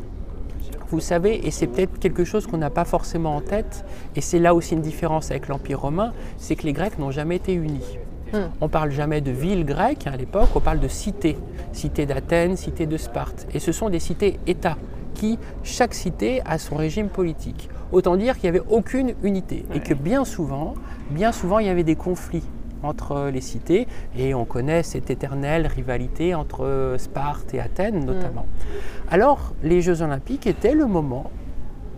Vous 0.95 1.01
savez, 1.01 1.45
et 1.45 1.51
c'est 1.51 1.67
peut-être 1.67 1.99
quelque 1.99 2.23
chose 2.23 2.47
qu'on 2.47 2.55
n'a 2.55 2.69
pas 2.69 2.85
forcément 2.85 3.35
en 3.35 3.41
tête, 3.41 3.83
et 4.15 4.21
c'est 4.21 4.39
là 4.39 4.55
aussi 4.55 4.75
une 4.75 4.81
différence 4.81 5.29
avec 5.29 5.49
l'Empire 5.49 5.81
romain, 5.81 6.13
c'est 6.37 6.55
que 6.55 6.63
les 6.63 6.71
Grecs 6.71 6.97
n'ont 6.99 7.11
jamais 7.11 7.35
été 7.35 7.53
unis. 7.53 7.99
Hmm. 8.31 8.47
On 8.61 8.69
parle 8.69 8.91
jamais 8.91 9.19
de 9.19 9.29
villes 9.29 9.65
grecques 9.65 10.07
à 10.07 10.15
l'époque, 10.15 10.47
on 10.55 10.61
parle 10.61 10.79
de 10.79 10.87
cités. 10.87 11.35
Cité 11.73 12.05
d'Athènes, 12.05 12.55
cité 12.55 12.85
de 12.85 12.95
Sparte. 12.95 13.45
Et 13.53 13.59
ce 13.59 13.73
sont 13.73 13.89
des 13.89 13.99
cités-États 13.99 14.77
qui, 15.15 15.37
chaque 15.63 15.93
cité 15.93 16.41
a 16.45 16.57
son 16.59 16.77
régime 16.77 17.09
politique. 17.09 17.67
Autant 17.91 18.15
dire 18.15 18.35
qu'il 18.35 18.49
n'y 18.49 18.57
avait 18.57 18.65
aucune 18.69 19.15
unité 19.21 19.65
et 19.73 19.81
que 19.81 19.93
bien 19.93 20.23
souvent, 20.23 20.75
bien 21.09 21.33
souvent, 21.33 21.59
il 21.59 21.67
y 21.67 21.69
avait 21.69 21.83
des 21.83 21.97
conflits 21.97 22.45
entre 22.87 23.29
les 23.31 23.41
cités 23.41 23.87
et 24.17 24.33
on 24.33 24.45
connaît 24.45 24.83
cette 24.83 25.09
éternelle 25.09 25.67
rivalité 25.67 26.35
entre 26.35 26.95
Sparte 26.97 27.53
et 27.53 27.59
Athènes 27.59 28.05
notamment. 28.05 28.45
Mm. 28.47 29.13
Alors 29.13 29.53
les 29.63 29.81
Jeux 29.81 30.01
olympiques 30.01 30.47
étaient 30.47 30.75
le 30.75 30.85
moment 30.85 31.31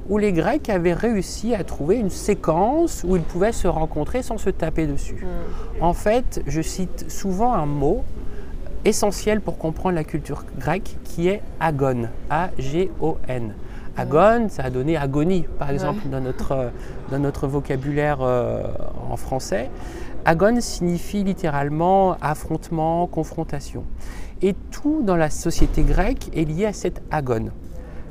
où 0.09 0.17
les 0.17 0.31
Grecs 0.31 0.69
avaient 0.69 0.93
réussi 0.93 1.53
à 1.53 1.63
trouver 1.63 1.97
une 1.97 2.09
séquence 2.09 3.03
où 3.05 3.15
ils 3.15 3.21
pouvaient 3.21 3.51
se 3.51 3.67
rencontrer 3.67 4.23
sans 4.23 4.37
se 4.37 4.49
taper 4.49 4.87
dessus. 4.87 5.25
Mm. 5.25 5.83
En 5.83 5.93
fait, 5.93 6.41
je 6.47 6.61
cite 6.61 7.11
souvent 7.11 7.53
un 7.53 7.65
mot 7.65 8.03
essentiel 8.85 9.41
pour 9.41 9.57
comprendre 9.57 9.95
la 9.95 10.03
culture 10.03 10.45
grecque 10.57 10.95
qui 11.03 11.27
est 11.27 11.41
agone, 11.59 12.09
A-G-O-N. 12.29 13.53
Agone, 13.97 14.49
ça 14.49 14.63
a 14.63 14.69
donné 14.69 14.95
agonie, 14.95 15.45
par 15.57 15.71
exemple, 15.71 16.07
dans, 16.09 16.21
notre, 16.21 16.69
dans 17.11 17.17
notre 17.19 17.47
vocabulaire 17.47 18.19
euh, 18.21 18.63
en 19.09 19.17
français. 19.17 19.71
Agone 20.25 20.61
signifie 20.61 21.23
littéralement 21.23 22.17
affrontement, 22.21 23.07
confrontation. 23.07 23.83
Et 24.41 24.55
tout 24.71 25.01
dans 25.03 25.15
la 25.15 25.29
société 25.29 25.83
grecque 25.83 26.29
est 26.35 26.43
lié 26.43 26.65
à 26.65 26.73
cette 26.73 27.01
agone. 27.11 27.51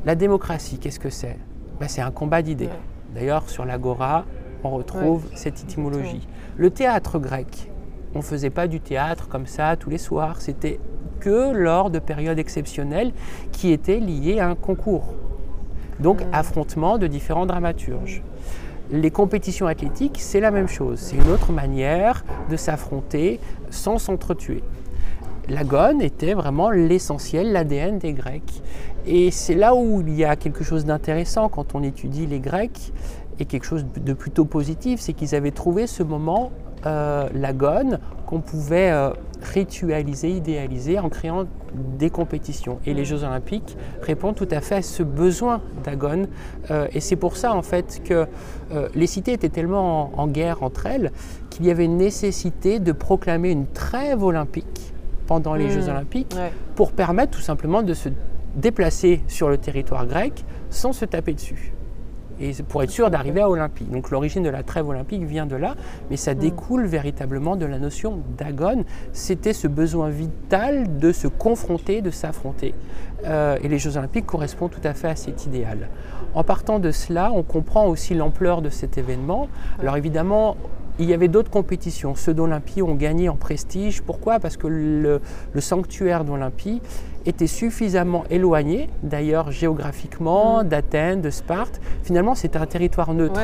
La 0.04 0.14
démocratie, 0.14 0.78
qu'est-ce 0.78 1.00
que 1.00 1.10
c'est? 1.10 1.36
Ben, 1.78 1.88
C'est 1.88 2.00
un 2.00 2.10
combat 2.10 2.42
d'idées. 2.42 2.70
D'ailleurs, 3.14 3.48
sur 3.48 3.64
l'agora, 3.64 4.24
on 4.64 4.70
retrouve 4.70 5.24
cette 5.34 5.62
étymologie. 5.62 6.26
Le 6.56 6.70
théâtre 6.70 7.18
grec, 7.18 7.70
on 8.14 8.18
ne 8.18 8.24
faisait 8.24 8.50
pas 8.50 8.66
du 8.66 8.80
théâtre 8.80 9.28
comme 9.28 9.46
ça 9.46 9.76
tous 9.76 9.90
les 9.90 9.98
soirs, 9.98 10.40
c'était 10.40 10.80
que 11.20 11.52
lors 11.52 11.90
de 11.90 11.98
périodes 11.98 12.38
exceptionnelles 12.38 13.12
qui 13.52 13.72
étaient 13.72 14.00
liées 14.00 14.40
à 14.40 14.48
un 14.48 14.54
concours. 14.54 15.14
Donc, 16.00 16.20
affrontement 16.32 16.98
de 16.98 17.06
différents 17.06 17.46
dramaturges. 17.46 18.22
Les 18.90 19.10
compétitions 19.10 19.66
athlétiques, 19.66 20.18
c'est 20.20 20.38
la 20.38 20.52
même 20.52 20.68
chose. 20.68 21.00
C'est 21.00 21.16
une 21.16 21.28
autre 21.28 21.52
manière 21.52 22.24
de 22.48 22.56
s'affronter 22.56 23.40
sans 23.70 23.98
s'entretuer. 23.98 24.62
L'agone 25.48 26.00
était 26.00 26.34
vraiment 26.34 26.70
l'essentiel, 26.70 27.52
l'ADN 27.52 27.98
des 27.98 28.12
Grecs. 28.12 28.62
Et 29.06 29.30
c'est 29.30 29.54
là 29.54 29.74
où 29.74 30.00
il 30.00 30.14
y 30.14 30.24
a 30.24 30.36
quelque 30.36 30.64
chose 30.64 30.84
d'intéressant 30.84 31.48
quand 31.48 31.74
on 31.74 31.82
étudie 31.82 32.26
les 32.26 32.40
Grecs 32.40 32.92
et 33.38 33.44
quelque 33.44 33.64
chose 33.64 33.84
de 33.96 34.12
plutôt 34.12 34.44
positif, 34.44 35.00
c'est 35.00 35.12
qu'ils 35.12 35.34
avaient 35.34 35.50
trouvé 35.50 35.86
ce 35.86 36.02
moment 36.02 36.50
euh, 36.86 37.28
l'agone 37.34 37.98
qu'on 38.26 38.40
pouvait 38.40 38.90
euh, 38.90 39.10
ritualiser, 39.42 40.30
idéaliser 40.30 40.98
en 40.98 41.08
créant 41.08 41.46
des 41.74 42.10
compétitions. 42.10 42.78
Et 42.86 42.94
les 42.94 43.04
Jeux 43.04 43.24
olympiques 43.24 43.76
répondent 44.02 44.34
tout 44.34 44.48
à 44.50 44.60
fait 44.60 44.76
à 44.76 44.82
ce 44.82 45.02
besoin 45.02 45.60
d'agone. 45.84 46.28
Euh, 46.70 46.88
et 46.92 47.00
c'est 47.00 47.16
pour 47.16 47.36
ça 47.36 47.54
en 47.54 47.62
fait 47.62 48.02
que 48.04 48.26
les 48.94 49.06
cités 49.06 49.32
étaient 49.32 49.48
tellement 49.48 50.18
en, 50.18 50.26
guerre 50.26 50.64
entre 50.64 50.86
elles 50.86 51.12
qu'il 51.50 51.66
y 51.66 51.70
avait 51.70 51.84
une 51.84 51.96
nécessité 51.96 52.80
de 52.80 52.90
proclamer 52.90 53.50
une 53.50 53.66
trêve 53.66 54.24
olympique 54.24 54.92
pendant 55.26 55.54
les 55.54 55.70
Jeux 55.70 55.86
mmh. 55.86 55.90
olympiques 55.90 56.36
pour 56.74 56.92
permettre 56.92 57.30
tout 57.30 57.40
simplement 57.40 57.82
de 57.82 57.94
se 57.94 58.08
déplacer 58.56 59.22
sur 59.28 59.48
le 59.48 59.58
territoire 59.58 60.06
grec 60.06 60.44
sans 60.70 60.92
se 60.92 61.04
taper 61.04 61.34
dessus 61.34 61.75
et 62.40 62.52
pour 62.68 62.82
être 62.82 62.90
sûr 62.90 63.10
d'arriver 63.10 63.40
à 63.40 63.48
Olympie. 63.48 63.84
Donc 63.84 64.10
l'origine 64.10 64.42
de 64.42 64.48
la 64.48 64.62
trêve 64.62 64.88
olympique 64.88 65.24
vient 65.24 65.46
de 65.46 65.56
là, 65.56 65.74
mais 66.10 66.16
ça 66.16 66.34
mm. 66.34 66.38
découle 66.38 66.86
véritablement 66.86 67.56
de 67.56 67.66
la 67.66 67.78
notion 67.78 68.20
d'agone. 68.36 68.84
C'était 69.12 69.52
ce 69.52 69.68
besoin 69.68 70.08
vital 70.08 70.98
de 70.98 71.12
se 71.12 71.28
confronter, 71.28 72.02
de 72.02 72.10
s'affronter. 72.10 72.74
Euh, 73.24 73.58
et 73.62 73.68
les 73.68 73.78
Jeux 73.78 73.96
olympiques 73.96 74.26
correspondent 74.26 74.70
tout 74.70 74.86
à 74.86 74.94
fait 74.94 75.08
à 75.08 75.16
cet 75.16 75.46
idéal. 75.46 75.88
En 76.34 76.44
partant 76.44 76.78
de 76.78 76.90
cela, 76.90 77.32
on 77.32 77.42
comprend 77.42 77.86
aussi 77.86 78.14
l'ampleur 78.14 78.60
de 78.60 78.68
cet 78.68 78.98
événement. 78.98 79.48
Alors 79.80 79.96
évidemment, 79.96 80.56
il 80.98 81.08
y 81.08 81.14
avait 81.14 81.28
d'autres 81.28 81.50
compétitions. 81.50 82.14
Ceux 82.14 82.34
d'Olympie 82.34 82.82
ont 82.82 82.94
gagné 82.94 83.28
en 83.28 83.36
prestige. 83.36 84.02
Pourquoi? 84.02 84.40
Parce 84.40 84.56
que 84.56 84.66
le, 84.66 85.20
sanctuaire 85.58 86.24
d'Olympie 86.24 86.80
était 87.26 87.46
suffisamment 87.46 88.24
éloigné, 88.30 88.88
d'ailleurs 89.02 89.50
géographiquement, 89.50 90.62
mm. 90.62 90.68
d'Athènes, 90.68 91.20
de 91.20 91.30
Sparte. 91.30 91.80
Finalement, 92.02 92.34
c'était 92.34 92.58
un 92.58 92.66
territoire 92.66 93.12
neutre. 93.14 93.40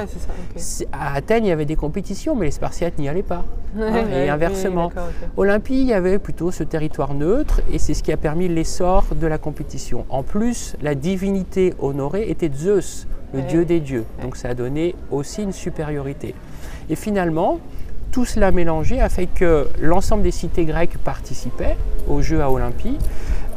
À 0.92 1.14
Athènes, 1.14 1.44
il 1.44 1.48
y 1.48 1.52
avait 1.52 1.64
des 1.64 1.76
compétitions, 1.76 2.34
mais 2.36 2.46
les 2.46 2.52
Spartiates 2.52 2.98
n'y 2.98 3.08
allaient 3.08 3.22
pas. 3.22 3.44
Hein, 3.80 4.04
et 4.12 4.28
inversement. 4.28 4.92
Olympie, 5.38 5.80
il 5.80 5.86
y 5.86 5.94
avait 5.94 6.18
plutôt 6.18 6.50
ce 6.50 6.62
territoire 6.62 7.14
neutre, 7.14 7.62
et 7.72 7.78
c'est 7.78 7.94
ce 7.94 8.02
qui 8.02 8.12
a 8.12 8.18
permis 8.18 8.46
l'essor 8.46 9.06
de 9.18 9.26
la 9.26 9.38
compétition. 9.38 10.04
En 10.10 10.22
plus, 10.22 10.76
la 10.82 10.94
divinité 10.94 11.72
honorée 11.78 12.28
était 12.28 12.50
Zeus, 12.54 13.06
le 13.32 13.40
dieu 13.40 13.64
des 13.64 13.80
dieux. 13.80 14.04
Donc 14.20 14.36
ça 14.36 14.50
a 14.50 14.54
donné 14.54 14.94
aussi 15.10 15.42
une 15.42 15.52
supériorité. 15.52 16.34
Et 16.90 16.96
finalement, 16.96 17.60
tout 18.12 18.26
cela 18.26 18.52
mélangé 18.52 19.00
a 19.00 19.08
fait 19.08 19.26
que 19.26 19.66
l'ensemble 19.80 20.22
des 20.22 20.30
cités 20.30 20.66
grecques 20.66 20.98
participaient 20.98 21.76
aux 22.08 22.20
Jeux 22.20 22.42
à 22.42 22.50
Olympie. 22.50 22.98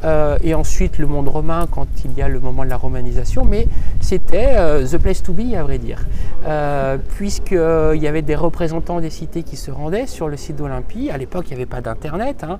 Euh, 0.04 0.38
et 0.44 0.54
ensuite 0.54 0.98
le 0.98 1.08
monde 1.08 1.28
romain 1.28 1.68
quand 1.72 1.88
il 2.04 2.14
y 2.14 2.22
a 2.22 2.28
le 2.28 2.40
moment 2.40 2.64
de 2.64 2.70
la 2.70 2.78
romanisation, 2.78 3.46
mais 3.46 3.68
c'était 4.02 4.56
euh, 4.58 4.86
the 4.86 4.98
place 4.98 5.24
to 5.24 5.34
be 5.34 5.56
à 5.56 5.64
vrai 5.64 5.78
dire, 5.78 6.06
euh, 6.46 6.98
puisqu'il 7.16 8.02
y 8.02 8.08
avait 8.08 8.22
des 8.22 8.36
représentants 8.36 9.00
des 9.00 9.10
cités 9.10 9.44
qui 9.44 9.56
se 9.56 9.72
rendaient 9.72 10.08
sur 10.08 10.28
le 10.28 10.38
site 10.38 10.58
d'Olympie. 10.58 11.10
À 11.10 11.18
l'époque, 11.18 11.46
il 11.48 11.52
n'y 11.52 11.56
avait 11.56 11.66
pas 11.66 11.82
d'internet, 11.82 12.44
hein, 12.44 12.60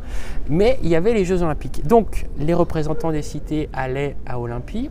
mais 0.50 0.80
il 0.82 0.90
y 0.90 0.96
avait 0.96 1.14
les 1.14 1.26
Jeux 1.26 1.44
olympiques. 1.44 1.86
Donc 1.86 2.26
les 2.40 2.54
représentants 2.54 3.12
des 3.12 3.22
cités 3.22 3.70
allaient 3.74 4.16
à 4.26 4.40
Olympie 4.40 4.90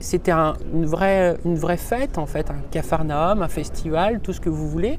c'était 0.00 0.30
une, 0.30 0.86
vraie, 0.86 1.36
une 1.44 1.56
vraie 1.56 1.76
fête 1.76 2.18
en 2.18 2.26
fait, 2.26 2.50
un 2.50 2.60
cafarnaum, 2.70 3.42
un 3.42 3.48
festival, 3.48 4.20
tout 4.20 4.32
ce 4.32 4.40
que 4.40 4.48
vous 4.48 4.68
voulez. 4.68 4.98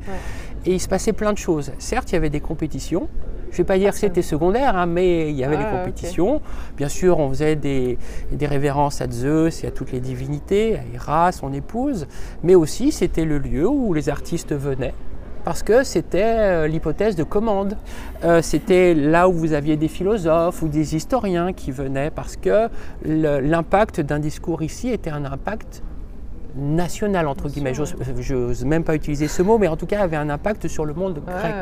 Et 0.65 0.73
il 0.73 0.79
se 0.79 0.89
passait 0.89 1.13
plein 1.13 1.31
de 1.31 1.37
choses. 1.37 1.71
Certes, 1.79 2.11
il 2.11 2.15
y 2.15 2.17
avait 2.17 2.29
des 2.29 2.41
compétitions. 2.41 3.07
Je 3.51 3.55
ne 3.55 3.57
vais 3.57 3.63
pas 3.63 3.77
dire 3.77 3.91
que 3.91 3.97
c'était 3.97 4.21
secondaire, 4.21 4.77
hein, 4.77 4.85
mais 4.85 5.29
il 5.29 5.35
y 5.35 5.43
avait 5.43 5.57
des 5.57 5.65
compétitions. 5.65 6.41
Bien 6.77 6.89
sûr, 6.89 7.19
on 7.19 7.29
faisait 7.29 7.55
des, 7.55 7.97
des, 8.31 8.45
révérences 8.45 9.01
à 9.01 9.09
Zeus 9.09 9.63
et 9.63 9.67
à 9.67 9.71
toutes 9.71 9.91
les 9.91 9.99
divinités, 9.99 10.75
à 10.75 10.95
Hera, 10.95 11.31
son 11.31 11.51
épouse. 11.53 12.07
Mais 12.43 12.55
aussi, 12.55 12.91
c'était 12.91 13.25
le 13.25 13.39
lieu 13.39 13.67
où 13.67 13.93
les 13.93 14.09
artistes 14.09 14.53
venaient 14.53 14.93
parce 15.43 15.63
que 15.63 15.83
c'était 15.83 16.23
euh, 16.23 16.67
l'hypothèse 16.67 17.15
de 17.15 17.23
commande. 17.23 17.75
Euh, 18.23 18.41
c'était 18.41 18.93
là 18.93 19.27
où 19.29 19.33
vous 19.33 19.53
aviez 19.53 19.77
des 19.77 19.87
philosophes 19.87 20.61
ou 20.61 20.67
des 20.67 20.95
historiens 20.95 21.53
qui 21.53 21.71
venaient 21.71 22.11
parce 22.11 22.35
que 22.35 22.69
l'impact 23.03 24.01
d'un 24.01 24.19
discours 24.19 24.61
ici 24.61 24.89
était 24.89 25.09
un 25.09 25.25
impact 25.25 25.81
national, 26.55 27.27
entre 27.27 27.47
guillemets. 27.47 27.73
Je 27.73 28.33
n'ose 28.33 28.65
même 28.65 28.83
pas 28.83 28.95
utiliser 28.95 29.27
ce 29.27 29.41
mot, 29.41 29.57
mais 29.57 29.67
en 29.67 29.77
tout 29.77 29.85
cas 29.85 30.01
avait 30.01 30.17
un 30.17 30.29
impact 30.29 30.67
sur 30.67 30.85
le 30.85 30.93
monde 30.93 31.21
grec. 31.25 31.53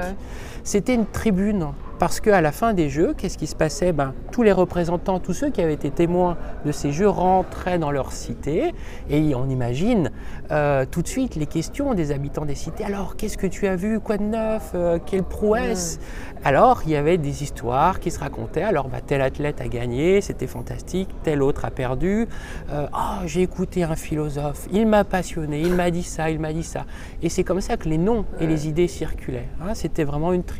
C'était 0.67 0.95
une 0.95 1.05
tribune 1.05 1.67
parce 1.97 2.19
qu'à 2.19 2.41
la 2.41 2.51
fin 2.51 2.73
des 2.73 2.89
Jeux, 2.89 3.15
qu'est-ce 3.17 3.37
qui 3.37 3.47
se 3.47 3.55
passait? 3.55 3.91
Ben, 3.91 4.13
Tous 4.31 4.43
les 4.43 4.51
représentants, 4.51 5.19
tous 5.19 5.33
ceux 5.33 5.49
qui 5.49 5.61
avaient 5.61 5.73
été 5.73 5.89
témoins 5.89 6.37
de 6.65 6.71
ces 6.71 6.91
Jeux 6.91 7.09
rentraient 7.09 7.79
dans 7.79 7.89
leur 7.89 8.11
cité 8.11 8.73
et 9.09 9.33
on 9.33 9.49
imagine 9.49 10.11
euh, 10.51 10.85
tout 10.89 11.01
de 11.01 11.07
suite 11.07 11.35
les 11.35 11.47
questions 11.47 11.93
des 11.93 12.11
habitants 12.11 12.45
des 12.45 12.53
cités. 12.53 12.83
Alors, 12.83 13.15
qu'est-ce 13.15 13.37
que 13.37 13.47
tu 13.47 13.65
as 13.65 13.75
vu? 13.75 13.99
Quoi 13.99 14.17
de 14.17 14.23
neuf? 14.23 14.71
Euh, 14.75 14.99
Quelle 15.03 15.23
prouesse? 15.23 15.99
Alors, 16.43 16.81
il 16.85 16.91
y 16.91 16.95
avait 16.95 17.17
des 17.17 17.41
histoires 17.41 17.99
qui 17.99 18.11
se 18.11 18.19
racontaient. 18.19 18.61
Alors, 18.61 18.89
bah, 18.89 18.99
tel 19.05 19.21
athlète 19.21 19.59
a 19.59 19.67
gagné, 19.67 20.21
c'était 20.21 20.47
fantastique, 20.47 21.09
tel 21.23 21.41
autre 21.41 21.65
a 21.65 21.71
perdu. 21.71 22.27
Euh, 22.71 22.87
oh, 22.93 23.25
j'ai 23.25 23.41
écouté 23.41 23.83
un 23.83 23.95
philosophe, 23.95 24.67
il 24.71 24.85
m'a 24.85 25.03
passionné, 25.03 25.61
il 25.61 25.73
m'a 25.73 25.89
dit 25.89 26.03
ça, 26.03 26.29
il 26.29 26.39
m'a 26.39 26.53
dit 26.53 26.63
ça. 26.63 26.85
Et 27.23 27.29
c'est 27.29 27.43
comme 27.43 27.61
ça 27.61 27.75
que 27.77 27.89
les 27.89 27.97
noms 27.97 28.25
et 28.39 28.45
les 28.45 28.67
idées 28.67 28.87
circulaient. 28.87 29.47
Hein. 29.61 29.73
c'était 29.73 30.03
vraiment 30.03 30.33
une 30.33 30.43
tribune. 30.43 30.56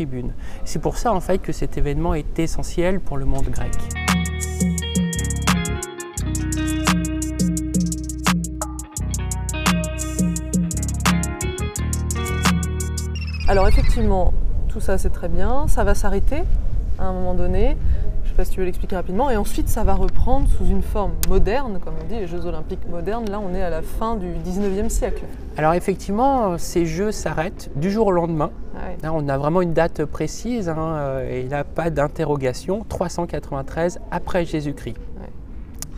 C'est 0.64 0.80
pour 0.80 0.98
ça, 0.98 1.14
en 1.14 1.20
que 1.40 1.52
cet 1.52 1.78
événement 1.78 2.14
est 2.14 2.38
essentiel 2.40 3.00
pour 3.00 3.18
le 3.18 3.26
monde 3.26 3.50
grec. 3.50 3.72
Alors 13.50 13.68
effectivement, 13.68 14.34
tout 14.68 14.82
ça 14.82 14.98
c'est 14.98 15.10
très 15.10 15.30
bien, 15.30 15.68
ça 15.68 15.84
va 15.86 15.96
s'arrêter 15.96 16.44
à 17.00 17.06
un 17.06 17.14
moment 17.14 17.34
donné 17.34 17.78
sais 18.38 18.44
pas 18.44 18.46
si 18.46 18.52
tu 18.52 18.60
veux 18.60 18.66
l'expliquer 18.66 18.96
rapidement. 18.96 19.32
Et 19.32 19.38
ensuite, 19.38 19.68
ça 19.68 19.84
va 19.84 19.96
reprendre 19.96 20.48
sous 20.48 20.66
une 20.66 20.84
forme 20.84 21.14
moderne, 21.28 21.80
comme 21.84 21.96
on 22.00 22.08
dit, 22.08 22.20
les 22.20 22.28
Jeux 22.28 22.46
olympiques 22.46 22.88
modernes. 22.88 23.28
Là, 23.30 23.40
on 23.40 23.54
est 23.56 23.64
à 23.64 23.72
la 23.72 23.82
fin 23.82 24.16
du 24.16 24.28
19e 24.28 24.90
siècle. 24.90 25.24
Alors 25.58 25.74
effectivement, 25.74 26.58
ces 26.60 26.86
Jeux 26.86 27.12
s'arrêtent 27.12 27.72
du 27.76 27.90
jour 27.90 28.08
au 28.08 28.12
lendemain. 28.12 28.52
Ah 29.04 29.12
on 29.12 29.28
a 29.28 29.38
vraiment 29.40 29.64
une 29.64 29.74
date 29.74 30.06
précise 30.06 30.70
hein, 30.70 30.78
euh, 30.78 31.32
et 31.32 31.42
il 31.42 31.48
n'y 31.48 31.54
a 31.56 31.64
pas 31.64 31.90
d'interrogation. 31.90 32.86
393 32.88 34.00
après 34.12 34.46
Jésus-Christ. 34.46 34.98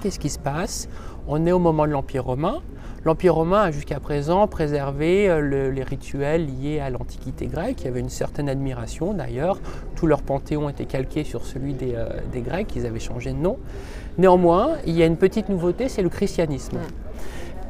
Qu'est-ce 0.01 0.19
qui 0.19 0.29
se 0.29 0.39
passe? 0.39 0.88
On 1.27 1.46
est 1.46 1.51
au 1.51 1.60
moment 1.60 1.86
de 1.86 1.91
l'Empire 1.91 2.24
romain. 2.24 2.60
L'Empire 3.06 3.36
romain 3.36 3.62
a 3.62 3.72
jusqu'à 3.72 4.00
présent 4.01 4.46
préservé 4.48 5.29
euh, 5.29 5.72
les 5.72 5.84
rituels 5.84 6.46
liés 6.46 6.79
à 6.82 6.89
l'Antiquité 6.89 7.48
grecque. 7.48 7.82
Il 7.82 7.86
y 7.86 7.88
avait 7.88 8.01
une 8.01 8.10
certaine 8.10 8.50
admiration 8.50 9.13
d'ailleurs. 9.13 9.60
Tout 9.96 10.06
leur 10.06 10.22
panthéon 10.22 10.68
était 10.68 10.86
calqué 10.86 11.24
sur 11.24 11.46
celui 11.46 11.74
des, 11.74 11.94
euh, 11.96 12.10
Grecs, 12.36 12.75
ils 12.75 12.86
avaient 12.86 13.00
changé 13.00 13.32
de 13.32 13.38
nom. 13.38 13.58
Néanmoins, 14.18 14.72
il 14.86 14.98
y 14.98 15.03
a 15.03 15.06
une 15.06 15.18
petite 15.18 15.48
nouveauté, 15.48 15.88
c'est 15.88 16.01
le 16.01 16.10
christianisme. 16.10 16.77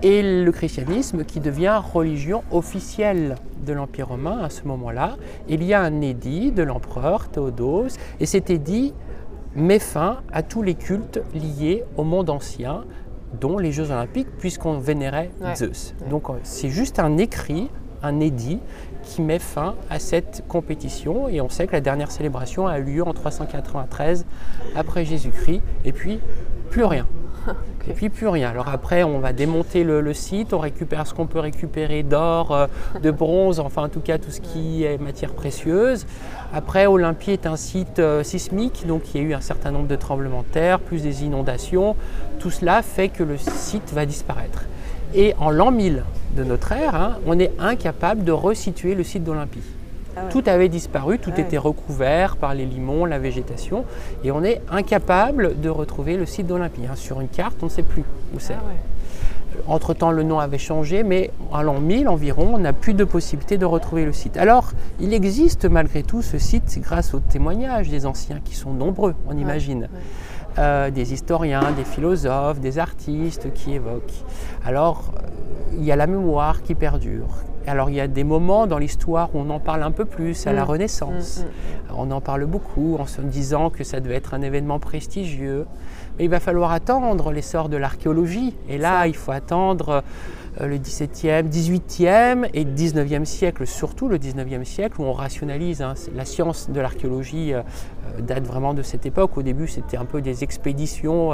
Et 0.01 0.43
le 0.43 0.51
christianisme 0.51 1.23
qui 1.25 1.39
devient 1.39 1.79
religion 1.93 2.43
officielle 2.51 3.35
de 3.65 3.73
l'Empire 3.73 4.07
romain 4.07 4.39
à 4.41 4.49
ce 4.49 4.63
moment-là. 4.63 5.17
Il 5.47 5.63
y 5.63 5.73
a 5.73 5.81
un 5.81 6.01
édit 6.01 6.51
de 6.51 6.63
l'empereur 6.63 7.29
Théodose, 7.29 7.97
et 8.19 8.25
cet 8.25 8.49
édit 8.49 8.93
met 9.55 9.79
fin 9.79 10.21
à 10.31 10.43
tous 10.43 10.61
les 10.61 10.75
cultes 10.75 11.21
liés 11.33 11.83
au 11.97 12.03
monde 12.03 12.29
ancien, 12.29 12.85
dont 13.39 13.57
les 13.57 13.71
Jeux 13.71 13.91
olympiques, 13.91 14.27
puisqu'on 14.39 14.79
vénérait 14.79 15.31
Zeus. 15.55 15.93
Donc 16.09 16.29
euh, 16.29 16.33
c'est 16.43 16.69
juste 16.69 16.99
un 16.99 17.17
écrit, 17.17 17.69
un 18.03 18.19
édit, 18.19 18.59
qui 19.03 19.21
met 19.21 19.39
fin 19.39 19.75
à 19.89 19.99
cette 19.99 20.43
compétition. 20.47 21.29
Et 21.29 21.41
on 21.41 21.49
sait 21.49 21.67
que 21.67 21.73
la 21.73 21.81
dernière 21.81 22.11
célébration 22.11 22.67
a 22.67 22.79
eu 22.79 22.83
lieu 22.83 23.03
en 23.07 23.13
393 23.13 24.25
après 24.75 25.05
Jésus-Christ, 25.05 25.61
et 25.85 25.91
puis 25.91 26.19
plus 26.69 26.83
rien. 26.83 27.05
Et 27.87 27.93
puis 27.93 28.09
plus 28.09 28.27
rien. 28.27 28.49
Alors 28.49 28.69
après, 28.69 29.03
on 29.03 29.19
va 29.19 29.33
démonter 29.33 29.83
le, 29.83 30.13
site, 30.13 30.53
on 30.53 30.59
récupère 30.59 31.07
ce 31.07 31.13
qu'on 31.13 31.25
peut 31.25 31.39
récupérer 31.39 32.03
d'or, 32.03 32.51
euh, 32.51 32.67
de 33.01 33.09
bronze, 33.09 33.59
enfin 33.59 33.83
en 33.83 33.89
tout 33.89 33.99
cas 33.99 34.17
tout 34.19 34.29
ce 34.29 34.41
qui 34.41 34.83
est 34.83 34.99
matière 34.99 35.33
précieuse. 35.33 36.05
Après, 36.53 36.85
Olympie 36.85 37.31
est 37.31 37.47
un 37.47 37.55
site 37.55 37.99
euh, 37.99 38.23
sismique, 38.23 38.85
donc 38.87 39.13
il 39.13 39.21
y 39.21 39.23
a 39.23 39.27
eu 39.27 39.33
un 39.33 39.41
certain 39.41 39.71
nombre 39.71 39.87
de 39.87 39.95
tremblements 39.95 40.41
de 40.41 40.53
terre, 40.53 40.79
plus 40.79 41.01
des 41.01 41.23
inondations. 41.23 41.95
Tout 42.39 42.51
cela 42.51 42.81
fait 42.83 43.09
que 43.09 43.23
le 43.23 43.37
site 43.37 43.91
va 43.93 44.05
disparaître. 44.05 44.65
Et 45.15 45.33
en 45.39 45.49
l'an 45.49 45.71
1000 45.71 46.03
de 46.35 46.43
notre 46.43 46.71
ère, 46.71 46.93
hein, 46.93 47.17
on 47.25 47.39
est 47.39 47.51
incapable 47.57 48.23
de 48.23 48.31
resituer 48.31 48.93
le 48.93 49.03
site 49.03 49.23
d'Olympie. 49.23 49.63
Ah 50.19 50.29
tout 50.29 50.43
avait 50.45 50.69
disparu, 50.69 51.19
tout 51.19 51.33
était 51.37 51.57
recouvert 51.57 52.37
par 52.37 52.53
les 52.53 52.65
limons, 52.65 53.05
la 53.05 53.19
végétation, 53.19 53.85
et 54.23 54.31
on 54.31 54.43
est 54.43 54.61
incapable 54.69 55.59
de 55.59 55.69
retrouver 55.69 56.17
le 56.17 56.25
site 56.25 56.47
d'Olympie. 56.47 56.81
Hein. 56.89 56.95
Sur 56.95 57.21
une 57.21 57.27
carte, 57.27 57.57
on 57.61 57.65
ne 57.65 57.71
sait 57.71 57.83
plus 57.83 58.03
où 58.33 58.39
c'est. 58.39 58.53
Ah 58.53 59.61
Entre-temps, 59.67 60.11
le 60.11 60.23
nom 60.23 60.39
avait 60.39 60.57
changé, 60.57 61.03
mais 61.03 61.31
à 61.53 61.63
l'an 61.63 61.79
1000 61.79 62.07
environ, 62.07 62.51
on 62.53 62.59
n'a 62.59 62.73
plus 62.73 62.93
de 62.93 63.03
possibilité 63.03 63.57
de 63.57 63.65
retrouver 63.65 64.05
le 64.05 64.13
site. 64.13 64.37
Alors, 64.37 64.71
il 64.99 65.13
existe 65.13 65.65
malgré 65.65 66.03
tout 66.03 66.21
ce 66.21 66.37
site 66.37 66.79
grâce 66.81 67.13
aux 67.13 67.19
témoignages 67.19 67.89
des 67.89 68.05
anciens, 68.05 68.39
qui 68.43 68.55
sont 68.55 68.73
nombreux, 68.73 69.15
on 69.27 69.37
imagine. 69.37 69.87
Euh, 70.57 70.89
des 70.89 71.13
historiens, 71.13 71.71
des 71.71 71.83
philosophes, 71.83 72.59
des 72.59 72.79
artistes 72.79 73.53
qui 73.53 73.75
évoquent. 73.75 74.25
Alors, 74.65 75.13
il 75.73 75.85
y 75.85 75.91
a 75.91 75.95
la 75.95 76.07
mémoire 76.07 76.63
qui 76.63 76.75
perdure, 76.75 77.27
alors 77.69 77.89
il 77.89 77.95
y 77.95 78.01
a 78.01 78.07
des 78.07 78.23
moments 78.23 78.67
dans 78.67 78.77
l'histoire 78.77 79.29
où 79.33 79.39
on 79.39 79.49
en 79.49 79.59
parle 79.59 79.83
un 79.83 79.91
peu 79.91 80.05
plus, 80.05 80.47
à 80.47 80.53
la 80.53 80.63
mm. 80.63 80.67
Renaissance. 80.67 81.39
Mm, 81.39 81.93
mm. 81.93 81.97
On 81.97 82.11
en 82.11 82.21
parle 82.21 82.45
beaucoup 82.45 82.97
en 82.99 83.05
se 83.05 83.21
disant 83.21 83.69
que 83.69 83.83
ça 83.83 83.99
devait 83.99 84.15
être 84.15 84.33
un 84.33 84.41
événement 84.41 84.79
prestigieux. 84.79 85.65
Mais 86.17 86.25
il 86.25 86.29
va 86.29 86.39
falloir 86.39 86.71
attendre 86.71 87.31
l'essor 87.31 87.69
de 87.69 87.77
l'archéologie. 87.77 88.55
Et 88.67 88.77
là, 88.77 89.07
il 89.07 89.15
faut 89.15 89.31
attendre 89.31 89.89
euh, 89.89 90.01
le 90.67 90.77
17e, 90.77 91.49
18e 91.49 92.49
et 92.53 92.65
19e 92.65 93.25
siècle, 93.25 93.65
surtout 93.65 94.07
le 94.07 94.17
19e 94.17 94.63
siècle 94.63 95.01
où 95.01 95.03
on 95.03 95.13
rationalise. 95.13 95.81
Hein. 95.81 95.93
la 96.15 96.25
science 96.25 96.69
de 96.69 96.79
l'archéologie 96.79 97.53
euh, 97.53 97.61
euh, 98.17 98.21
date 98.21 98.45
vraiment 98.45 98.73
de 98.73 98.81
cette 98.81 99.05
époque. 99.05 99.37
Au 99.37 99.41
début, 99.41 99.67
c'était 99.67 99.97
un 99.97 100.05
peu 100.05 100.21
des 100.21 100.43
expéditions 100.43 101.31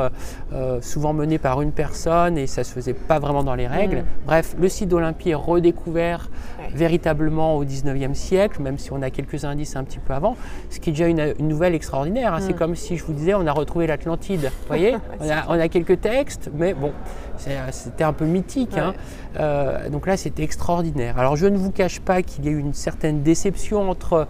souvent 0.81 1.13
menées 1.13 1.37
par 1.37 1.61
une 1.61 1.71
personne 1.71 2.37
et 2.37 2.47
ça 2.47 2.63
se 2.63 2.71
faisait 2.71 2.93
pas 2.93 3.19
vraiment 3.19 3.43
dans 3.43 3.55
les 3.55 3.67
règles. 3.67 3.97
Mm. 3.97 4.05
Bref, 4.25 4.55
le 4.59 4.69
site 4.69 4.89
d'Olympie 4.89 5.31
est 5.31 5.35
redécouvert 5.35 6.29
véritablement 6.73 7.55
au 7.55 7.65
19e 7.65 8.13
siècle, 8.13 8.61
même 8.61 8.77
si 8.77 8.91
on 8.91 9.01
a 9.01 9.09
quelques 9.09 9.45
indices 9.45 9.75
un 9.75 9.83
petit 9.83 9.99
peu 9.99 10.13
avant, 10.13 10.35
ce 10.69 10.79
qui 10.79 10.89
est 10.89 10.93
déjà 10.93 11.07
une, 11.07 11.33
nouvelle 11.39 11.75
extraordinaire. 11.75 12.33
Hein. 12.33 12.39
C'est 12.41 12.53
mm. 12.53 12.57
comme 12.57 12.75
si 12.75 12.97
je 12.97 13.03
vous 13.03 13.13
disais, 13.13 13.33
on 13.33 13.47
a 13.47 13.51
retrouvé 13.51 13.87
l'Atlantide. 13.87 14.43
Vous 14.43 14.67
voyez 14.67 14.95
on 15.19 15.29
a, 15.29 15.45
on 15.49 15.59
a 15.59 15.67
quelques 15.67 16.01
textes, 16.01 16.49
mais 16.53 16.73
bon, 16.73 16.91
C'était 17.37 18.03
un 18.03 18.13
peu 18.13 18.25
mythique. 18.25 18.77
Hein. 18.77 18.93
Euh, 19.39 19.89
donc 19.89 20.07
là, 20.07 20.17
c'était 20.17 20.43
extraordinaire. 20.43 21.19
Alors, 21.19 21.35
je 21.35 21.45
ne 21.47 21.57
vous 21.57 21.71
cache 21.71 21.99
pas 21.99 22.21
qu'il 22.21 22.45
y 22.45 22.47
a 22.47 22.51
eu 22.51 22.57
une 22.57 22.73
certaine 22.73 23.21
déception 23.21 23.89
entre 23.89 24.27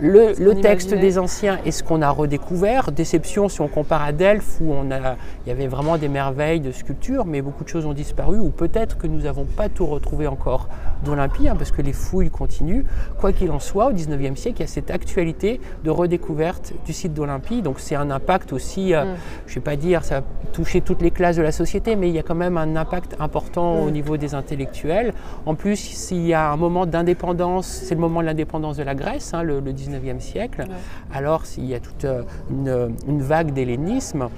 le, 0.00 0.34
texte 0.60 0.94
des 0.94 1.18
anciens 1.18 1.58
et 1.64 1.70
ce 1.70 1.82
qu'on 1.82 2.02
a 2.02 2.10
redécouvert. 2.10 2.92
Déception 2.92 3.48
si 3.48 3.60
on 3.60 3.68
compare 3.68 4.02
à 4.02 4.12
Delphes, 4.12 4.60
où 4.60 4.72
on 4.72 4.90
a, 4.90 5.16
il 5.44 5.48
y 5.48 5.52
avait 5.52 5.66
vraiment 5.66 5.98
des 5.98 6.08
merveilles 6.08 6.60
de 6.60 6.72
sculpture, 6.72 7.24
mais 7.24 7.42
beaucoup 7.42 7.64
de 7.64 7.68
choses 7.68 7.86
ont 7.86 7.92
disparu, 7.92 8.38
ou 8.38 8.50
peut-être 8.50 8.98
que 8.98 9.06
nous 9.06 9.22
n'avons 9.22 9.44
pas 9.44 9.68
tout 9.68 9.86
retrouvé 9.86 10.26
encore 10.26 10.68
d'Olympie, 11.04 11.48
hein, 11.48 11.56
parce 11.56 11.70
que 11.70 11.82
les 11.82 11.92
fouilles 11.92 12.30
continuent. 12.30 12.84
Quoi 13.18 13.32
qu'il 13.32 13.50
en 13.50 13.60
soit, 13.60 13.86
au 13.86 13.92
19e 13.92 14.36
siècle, 14.36 14.58
il 14.58 14.62
y 14.62 14.64
a 14.64 14.68
cette 14.68 14.90
actualité 14.90 15.60
de 15.84 15.90
redécouverte 15.90 16.72
du 16.86 16.92
site 16.92 17.14
d'Olympie. 17.14 17.62
Donc, 17.62 17.80
c'est 17.80 17.94
un 17.94 18.10
impact 18.10 18.52
aussi, 18.52 18.94
euh, 18.94 19.04
mm. 19.04 19.16
je 19.46 19.52
ne 19.52 19.54
vais 19.56 19.60
pas 19.60 19.76
dire, 19.76 20.04
ça 20.04 20.18
a 20.18 20.22
touché 20.52 20.80
toutes 20.80 21.02
les 21.02 21.10
classes 21.10 21.36
de 21.36 21.42
la 21.42 21.52
société, 21.52 21.96
mais 21.96 22.08
il 22.08 22.14
y 22.14 22.18
a 22.18 22.22
quand 22.22 22.33
même 22.34 22.56
un 22.56 22.76
impact 22.76 23.16
important 23.20 23.80
au 23.80 23.88
mm. 23.88 23.92
niveau 23.92 24.16
des 24.16 24.34
intellectuels. 24.34 25.12
En 25.46 25.54
plus, 25.54 25.76
s'il 25.76 26.26
y 26.26 26.34
a 26.34 26.50
un 26.50 26.56
moment 26.56 26.86
d'indépendance, 26.86 27.66
c'est 27.66 27.94
le 27.94 28.00
moment 28.00 28.20
de 28.20 28.26
l'indépendance 28.26 28.76
de 28.76 28.82
la 28.82 28.94
Grèce, 28.94 29.34
hein, 29.34 29.42
le, 29.42 29.60
19e 29.60 30.20
siècle, 30.20 30.64
alors 31.12 31.46
s'il 31.46 31.66
y 31.66 31.74
a 31.74 31.80
toute 31.80 32.04
euh, 32.04 32.22
une, 32.50 33.22
vague 33.22 33.52
d'hellénisme. 33.52 34.28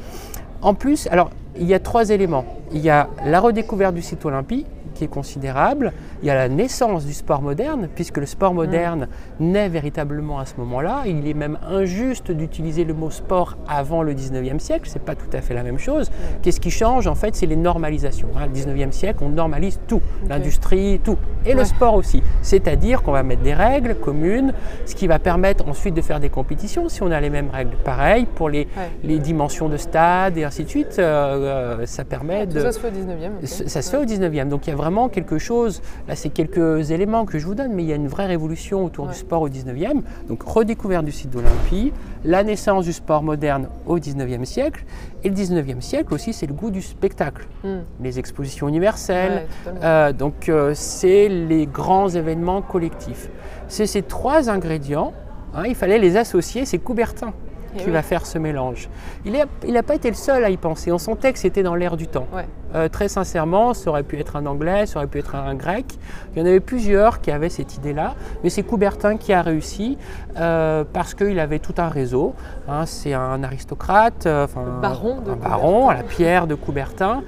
En 0.62 0.74
plus, 0.74 1.06
alors 1.08 1.30
il 1.58 1.66
y 1.66 1.74
a 1.74 1.78
trois 1.78 2.10
éléments. 2.10 2.44
Il 2.72 2.80
y 2.80 2.90
a 2.90 3.08
la 3.24 3.40
redécouverte 3.40 3.94
du 3.94 4.02
site 4.02 4.24
olympique, 4.24 4.66
qui 4.96 5.04
est 5.04 5.08
considérable. 5.08 5.92
Il 6.22 6.28
y 6.28 6.30
a 6.30 6.34
la 6.34 6.48
naissance 6.48 7.04
du 7.04 7.12
sport 7.12 7.42
moderne, 7.42 7.88
puisque 7.94 8.18
le 8.18 8.26
sport 8.26 8.54
moderne 8.54 9.08
naît 9.38 9.68
véritablement 9.68 10.38
à 10.38 10.46
ce 10.46 10.54
moment-là. 10.58 11.02
Il 11.06 11.28
est 11.28 11.34
même 11.34 11.58
injuste 11.68 12.32
d'utiliser 12.32 12.84
le 12.84 12.94
mot 12.94 13.10
sport 13.10 13.56
avant 13.68 14.02
le 14.02 14.14
19e 14.14 14.58
siècle, 14.58 14.88
c'est 14.90 15.02
pas 15.02 15.14
tout 15.14 15.30
à 15.32 15.40
fait 15.40 15.54
la 15.54 15.62
même 15.62 15.78
chose. 15.78 16.10
Qu'est-ce 16.42 16.60
qui 16.60 16.70
change 16.70 17.06
En 17.06 17.14
fait, 17.14 17.36
c'est 17.36 17.46
les 17.46 17.56
normalisations. 17.56 18.28
Hein. 18.36 18.46
Le 18.46 18.52
19e 18.52 18.92
siècle, 18.92 19.18
on 19.22 19.28
normalise 19.28 19.78
tout, 19.86 20.00
l'industrie, 20.28 21.00
tout, 21.04 21.18
et 21.44 21.54
le 21.54 21.64
sport 21.64 21.94
aussi. 21.94 22.22
C'est-à-dire 22.42 23.02
qu'on 23.02 23.12
va 23.12 23.22
mettre 23.22 23.42
des 23.42 23.54
règles 23.54 23.94
communes, 23.94 24.52
ce 24.86 24.94
qui 24.94 25.06
va 25.06 25.18
permettre 25.18 25.68
ensuite 25.68 25.94
de 25.94 26.02
faire 26.02 26.20
des 26.20 26.30
compétitions 26.30 26.88
si 26.88 27.02
on 27.02 27.10
a 27.10 27.20
les 27.20 27.30
mêmes 27.30 27.50
règles. 27.50 27.76
Pareil 27.84 28.26
pour 28.34 28.48
les, 28.48 28.66
les 29.04 29.18
dimensions 29.18 29.68
de 29.68 29.76
stade 29.76 30.38
et 30.38 30.44
ainsi 30.44 30.64
de 30.64 30.68
suite, 30.68 30.96
euh, 30.98 31.80
euh, 31.80 31.86
ça 31.86 32.04
permet 32.04 32.46
de... 32.46 32.60
Ça 32.60 32.72
se 32.72 32.80
fait 32.80 32.88
au 32.88 32.90
19e. 32.90 33.46
Ça 33.46 33.82
se 33.82 33.90
fait 33.90 33.96
au 33.96 34.04
19e. 34.04 34.48
Donc 34.48 34.66
il 34.66 34.70
y 34.70 34.72
a 34.72 34.76
vraiment 34.76 34.85
quelque 35.12 35.38
chose, 35.38 35.82
là 36.08 36.16
c'est 36.16 36.28
quelques 36.28 36.90
éléments 36.90 37.24
que 37.24 37.38
je 37.38 37.46
vous 37.46 37.54
donne, 37.54 37.72
mais 37.72 37.82
il 37.82 37.88
y 37.88 37.92
a 37.92 37.96
une 37.96 38.08
vraie 38.08 38.26
révolution 38.26 38.84
autour 38.84 39.08
du 39.08 39.14
sport 39.14 39.42
au 39.42 39.48
19e. 39.48 40.02
Donc 40.28 40.42
redécouverte 40.42 41.04
du 41.04 41.12
site 41.12 41.30
d'Olympie, 41.30 41.92
la 42.24 42.44
naissance 42.44 42.84
du 42.84 42.92
sport 42.92 43.22
moderne 43.22 43.68
au 43.86 43.98
19e 43.98 44.44
siècle, 44.44 44.84
et 45.24 45.28
le 45.28 45.34
19e 45.34 45.80
siècle 45.80 46.14
aussi 46.14 46.32
c'est 46.32 46.46
le 46.46 46.54
goût 46.54 46.70
du 46.70 46.82
spectacle. 46.82 47.46
Hmm. 47.64 47.80
Les 48.00 48.18
expositions 48.18 48.68
universelles, 48.68 49.46
euh, 49.82 50.12
donc 50.12 50.48
euh, 50.48 50.72
c'est 50.74 51.28
les 51.28 51.66
grands 51.66 52.08
événements 52.08 52.62
collectifs. 52.62 53.28
C'est 53.68 53.86
ces 53.86 54.02
trois 54.02 54.48
ingrédients, 54.48 55.12
hein, 55.54 55.64
il 55.66 55.74
fallait 55.74 55.98
les 55.98 56.16
associer, 56.16 56.64
c'est 56.64 56.78
Coubertin 56.78 57.32
eh 57.76 57.82
qui 57.82 57.90
va 57.90 58.02
faire 58.02 58.26
ce 58.26 58.38
mélange. 58.38 58.88
Il 59.24 59.32
n'a 59.32 59.44
il 59.66 59.82
pas 59.82 59.94
été 59.94 60.08
le 60.08 60.14
seul 60.14 60.44
à 60.44 60.50
y 60.50 60.56
penser. 60.56 60.92
On 60.92 60.98
sentait 60.98 61.32
que 61.32 61.38
c'était 61.38 61.62
dans 61.62 61.74
l'air 61.74 61.96
du 61.96 62.06
temps. 62.06 62.26
Euh, 62.74 62.88
très 62.88 63.08
sincèrement, 63.08 63.74
ça 63.74 63.90
aurait 63.90 64.02
pu 64.02 64.18
être 64.18 64.36
un 64.36 64.44
anglais, 64.44 64.86
ça 64.86 64.98
aurait 64.98 65.06
pu 65.06 65.18
être 65.18 65.34
un 65.34 65.54
grec. 65.54 65.86
Il 66.34 66.40
y 66.40 66.42
en 66.42 66.46
avait 66.46 66.60
plusieurs 66.60 67.20
qui 67.20 67.30
avaient 67.30 67.48
cette 67.48 67.76
idée-là, 67.76 68.14
mais 68.42 68.50
c'est 68.50 68.64
Coubertin 68.64 69.16
qui 69.16 69.32
a 69.32 69.40
réussi 69.40 69.96
euh, 70.36 70.84
parce 70.92 71.14
qu'il 71.14 71.38
avait 71.38 71.60
tout 71.60 71.74
un 71.78 71.88
réseau. 71.88 72.34
Hein. 72.68 72.84
c'est 72.84 73.14
un 73.14 73.42
aristocrate, 73.44 74.26
euh, 74.26 74.46
baron 74.82 75.22
un 75.26 75.36
baron 75.36 75.88
à 75.88 75.94
la 75.94 76.02
pierre 76.02 76.46
de 76.46 76.54
Coubertin 76.54 77.22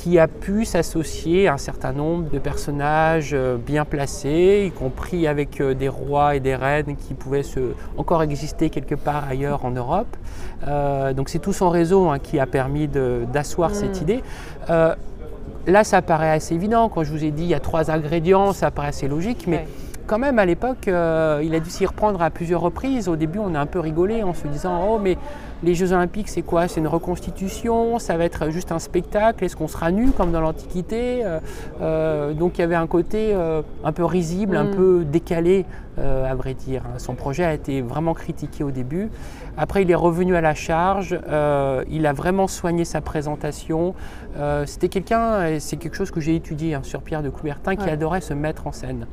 qui 0.00 0.18
a 0.18 0.28
pu 0.28 0.64
s'associer 0.64 1.46
à 1.46 1.54
un 1.54 1.58
certain 1.58 1.92
nombre 1.92 2.30
de 2.30 2.38
personnages 2.38 3.32
euh, 3.34 3.58
bien 3.58 3.84
placés, 3.84 4.64
y 4.66 4.70
compris 4.70 5.26
avec 5.26 5.60
euh, 5.60 5.74
des 5.74 5.90
rois 5.90 6.36
et 6.36 6.40
des 6.40 6.54
reines 6.54 6.96
qui 6.96 7.12
pouvaient 7.12 7.42
se, 7.42 7.60
encore 7.98 8.22
exister 8.22 8.70
quelque 8.70 8.94
part 8.94 9.28
ailleurs 9.28 9.66
en 9.66 9.72
Europe. 9.72 10.16
Euh, 10.66 11.12
donc 11.12 11.28
c'est 11.28 11.38
tout 11.38 11.52
son 11.52 11.68
réseau 11.68 12.08
hein, 12.08 12.18
qui 12.18 12.38
a 12.38 12.46
permis 12.46 12.88
d'asseoir 12.88 13.74
cette 13.74 14.00
mm. 14.00 14.02
idée. 14.02 14.22
là, 15.66 15.84
ça 15.84 16.00
paraît 16.00 16.30
assez 16.30 16.54
évident. 16.54 16.88
Quand 16.88 17.04
je 17.04 17.10
vous 17.10 17.22
ai 17.22 17.30
dit 17.30 17.42
il 17.42 17.50
y 17.50 17.54
a 17.54 17.60
trois 17.60 17.90
ingrédients, 17.90 18.54
ça 18.54 18.70
paraît 18.70 18.88
assez 18.88 19.06
logique, 19.06 19.44
mais 19.46 19.66
quand 20.06 20.18
même 20.18 20.38
à 20.38 20.46
l'époque, 20.46 20.86
il 20.86 21.54
a 21.54 21.60
dû 21.60 21.68
s'y 21.68 21.84
reprendre 21.84 22.22
à 22.22 22.30
plusieurs 22.30 22.62
reprises. 22.62 23.06
Au 23.06 23.16
début, 23.16 23.38
on 23.38 23.54
a 23.54 23.60
un 23.60 23.66
peu 23.66 23.80
rigolé 23.80 24.22
en 24.22 24.32
se 24.32 24.48
disant 24.48 24.82
Oh, 24.88 24.98
mais 24.98 25.18
les 25.62 25.74
Jeux 25.74 25.92
Olympiques, 25.92 26.28
c'est 26.28 26.42
quoi? 26.42 26.68
C'est 26.68 26.80
une 26.80 26.86
reconstitution? 26.86 27.98
Ça 27.98 28.16
va 28.16 28.24
être 28.24 28.50
juste 28.50 28.72
un 28.72 28.78
spectacle? 28.78 29.44
Est-ce 29.44 29.56
qu'on 29.56 29.68
sera 29.68 29.90
nu 29.90 30.10
comme 30.10 30.32
dans 30.32 30.40
l'Antiquité? 30.40 31.24
Euh, 31.24 31.40
euh, 31.82 32.32
Donc 32.32 32.58
il 32.58 32.62
y 32.62 32.64
avait 32.64 32.76
un 32.76 32.86
côté 32.86 33.32
euh, 33.34 33.62
un 33.84 33.92
peu 33.92 34.04
risible, 34.04 34.56
un 34.56 34.64
mm. 34.64 34.74
peu 34.74 35.04
décalé, 35.04 35.66
à 35.98 36.34
vrai 36.34 36.54
dire. 36.54 36.82
Son 36.96 37.14
projet 37.14 37.44
a 37.44 37.52
été 37.52 37.82
vraiment 37.82 38.14
critiqué 38.14 38.64
au 38.64 38.70
début. 38.70 39.10
Après, 39.58 39.82
il 39.82 39.90
est 39.90 39.96
revenu 39.96 40.34
à 40.34 40.40
la 40.40 40.54
charge. 40.54 41.18
il 41.90 42.06
a 42.06 42.12
vraiment 42.14 42.46
soigné 42.46 42.86
sa 42.86 43.02
présentation. 43.02 43.94
C'était 44.64 44.88
quelqu'un, 44.88 45.46
et 45.46 45.60
c'est 45.60 45.76
quelque 45.76 45.96
chose 45.96 46.10
que 46.10 46.20
j'ai 46.20 46.34
étudié 46.34 46.72
hein, 46.72 46.80
sur 46.84 47.02
Pierre 47.02 47.22
de 47.22 47.28
Coubertin, 47.28 47.76
qui 47.76 47.90
adorait 47.90 48.22
se 48.22 48.32
mettre 48.32 48.66
en 48.66 48.72
scène. 48.72 49.06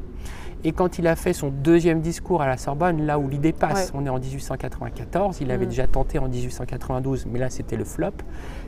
Et 0.63 0.71
quand 0.71 0.97
il 0.97 1.07
a 1.07 1.15
fait 1.15 1.33
son 1.33 1.49
deuxième 1.49 2.01
discours 2.01 2.41
à 2.41 2.47
la 2.47 2.57
Sorbonne, 2.57 3.05
là 3.05 3.19
où 3.19 3.27
l'idée 3.27 3.53
passe, 3.53 3.91
on 3.93 4.05
est 4.05 4.09
en 4.09 4.19
1894, 4.19 5.39
il 5.41 5.51
avait 5.51 5.65
mm. 5.65 5.69
déjà 5.69 5.87
tenté 5.87 6.19
en 6.19 6.27
1892, 6.27 7.27
mais 7.27 7.39
là 7.39 7.49
c'était 7.49 7.77
le 7.77 7.83
flop. 7.83 8.11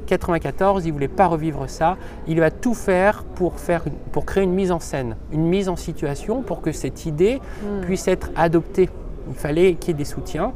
94, 0.05 0.85
il 0.85 0.93
voulait 0.93 1.07
pas 1.07 1.27
revivre 1.27 1.69
ça. 1.69 1.97
Il 2.27 2.39
va 2.39 2.51
tout 2.51 2.73
faire 2.73 3.23
pour, 3.23 3.59
faire 3.59 3.83
pour 4.11 4.25
créer 4.25 4.43
une 4.43 4.53
mise 4.53 4.71
en 4.71 4.79
scène, 4.79 5.15
une 5.31 5.45
mise 5.47 5.69
en 5.69 5.75
situation 5.75 6.41
pour 6.41 6.61
que 6.61 6.71
cette 6.71 7.05
idée 7.05 7.39
mm. 7.63 7.81
puisse 7.81 8.07
être 8.07 8.29
adoptée. 8.35 8.89
Il 9.27 9.35
fallait 9.35 9.73
qu'il 9.75 9.89
y 9.89 9.91
ait 9.91 9.97
des 9.97 10.05
soutiens. 10.05 10.53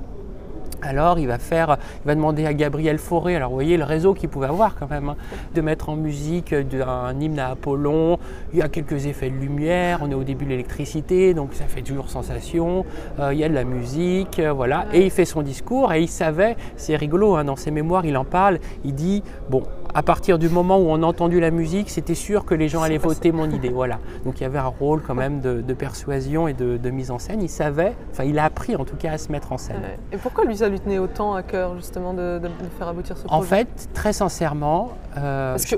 Alors 0.83 1.17
il 1.17 1.27
va 1.27 1.37
faire, 1.37 1.77
il 2.03 2.07
va 2.07 2.15
demander 2.15 2.45
à 2.45 2.53
Gabriel 2.53 2.97
Fauré, 2.97 3.35
alors 3.37 3.49
vous 3.49 3.55
voyez 3.55 3.77
le 3.77 3.85
réseau 3.85 4.13
qu'il 4.13 4.27
pouvait 4.27 4.47
avoir 4.47 4.75
quand 4.75 4.89
même, 4.89 5.09
hein, 5.09 5.15
de 5.55 5.61
mettre 5.61 5.89
en 5.89 5.95
musique 5.95 6.53
un 6.53 7.19
hymne 7.19 7.39
à 7.39 7.51
Apollon, 7.51 8.17
il 8.51 8.59
y 8.59 8.61
a 8.61 8.67
quelques 8.67 9.05
effets 9.05 9.29
de 9.29 9.35
lumière, 9.35 9.99
on 10.01 10.11
est 10.11 10.15
au 10.15 10.23
début 10.23 10.43
de 10.43 10.49
l'électricité, 10.49 11.33
donc 11.33 11.53
ça 11.53 11.65
fait 11.65 11.81
toujours 11.81 12.09
sensation, 12.09 12.85
euh, 13.19 13.33
il 13.33 13.39
y 13.39 13.43
a 13.45 13.49
de 13.49 13.53
la 13.53 13.63
musique, 13.63 14.39
euh, 14.39 14.51
voilà, 14.51 14.85
et 14.91 15.05
il 15.05 15.11
fait 15.11 15.25
son 15.25 15.41
discours 15.41 15.93
et 15.93 16.01
il 16.01 16.09
savait, 16.09 16.57
c'est 16.75 16.97
rigolo, 16.97 17.35
hein, 17.35 17.45
dans 17.45 17.55
ses 17.55 17.71
mémoires 17.71 18.05
il 18.05 18.17
en 18.17 18.25
parle, 18.25 18.59
il 18.83 18.93
dit, 18.93 19.23
bon, 19.49 19.63
à 19.93 20.03
partir 20.03 20.39
du 20.39 20.49
moment 20.49 20.77
où 20.79 20.87
on 20.89 21.03
a 21.03 21.05
entendu 21.05 21.39
la 21.39 21.51
musique, 21.51 21.89
c'était 21.89 22.15
sûr 22.15 22.45
que 22.45 22.55
les 22.55 22.67
gens 22.67 22.81
allaient 22.81 22.97
voter 22.97 23.31
mon 23.31 23.49
idée. 23.49 23.69
Voilà. 23.69 23.99
Donc 24.25 24.39
il 24.39 24.43
y 24.43 24.45
avait 24.45 24.59
un 24.59 24.67
rôle 24.67 25.01
quand 25.01 25.15
même 25.15 25.41
de, 25.41 25.73
persuasion 25.73 26.47
et 26.47 26.53
de, 26.53 26.89
mise 26.89 27.11
en 27.11 27.19
scène. 27.19 27.41
Il 27.41 27.49
savait, 27.49 27.93
enfin 28.11 28.23
il 28.23 28.37
a 28.39 28.45
appris 28.45 28.75
en 28.75 28.85
tout 28.85 28.95
cas 28.95 29.13
à 29.13 29.17
se 29.17 29.31
mettre 29.31 29.51
en 29.51 29.57
scène. 29.57 29.81
Et 30.11 30.17
pourquoi 30.17 30.45
lui 30.45 30.57
ça 30.57 30.69
lui 30.69 30.79
tenait 30.79 30.99
autant 30.99 31.33
à 31.33 31.43
cœur 31.43 31.75
justement 31.75 32.13
de, 32.13 32.39
faire 32.77 32.87
aboutir 32.87 33.17
ce 33.17 33.23
projet 33.23 33.35
En 33.35 33.41
fait, 33.41 33.89
très 33.93 34.13
sincèrement. 34.13 34.91
Euh, 35.17 35.53
Parce 35.53 35.65
que 35.65 35.75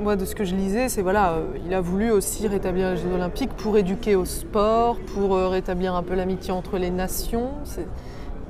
moi, 0.00 0.16
de 0.16 0.24
ce 0.24 0.34
que 0.34 0.44
je 0.44 0.54
lisais, 0.54 0.88
c'est 0.88 1.02
voilà, 1.02 1.32
euh, 1.32 1.46
il 1.66 1.74
a 1.74 1.80
voulu 1.80 2.10
aussi 2.10 2.46
rétablir 2.46 2.90
les 2.90 2.96
Jeux 2.96 3.12
Olympiques 3.12 3.52
pour 3.54 3.76
éduquer 3.76 4.14
au 4.14 4.24
sport, 4.24 4.98
pour 5.14 5.34
euh, 5.34 5.48
rétablir 5.48 5.94
un 5.94 6.02
peu 6.02 6.14
l'amitié 6.14 6.52
entre 6.52 6.78
les 6.78 6.90
nations. 6.90 7.50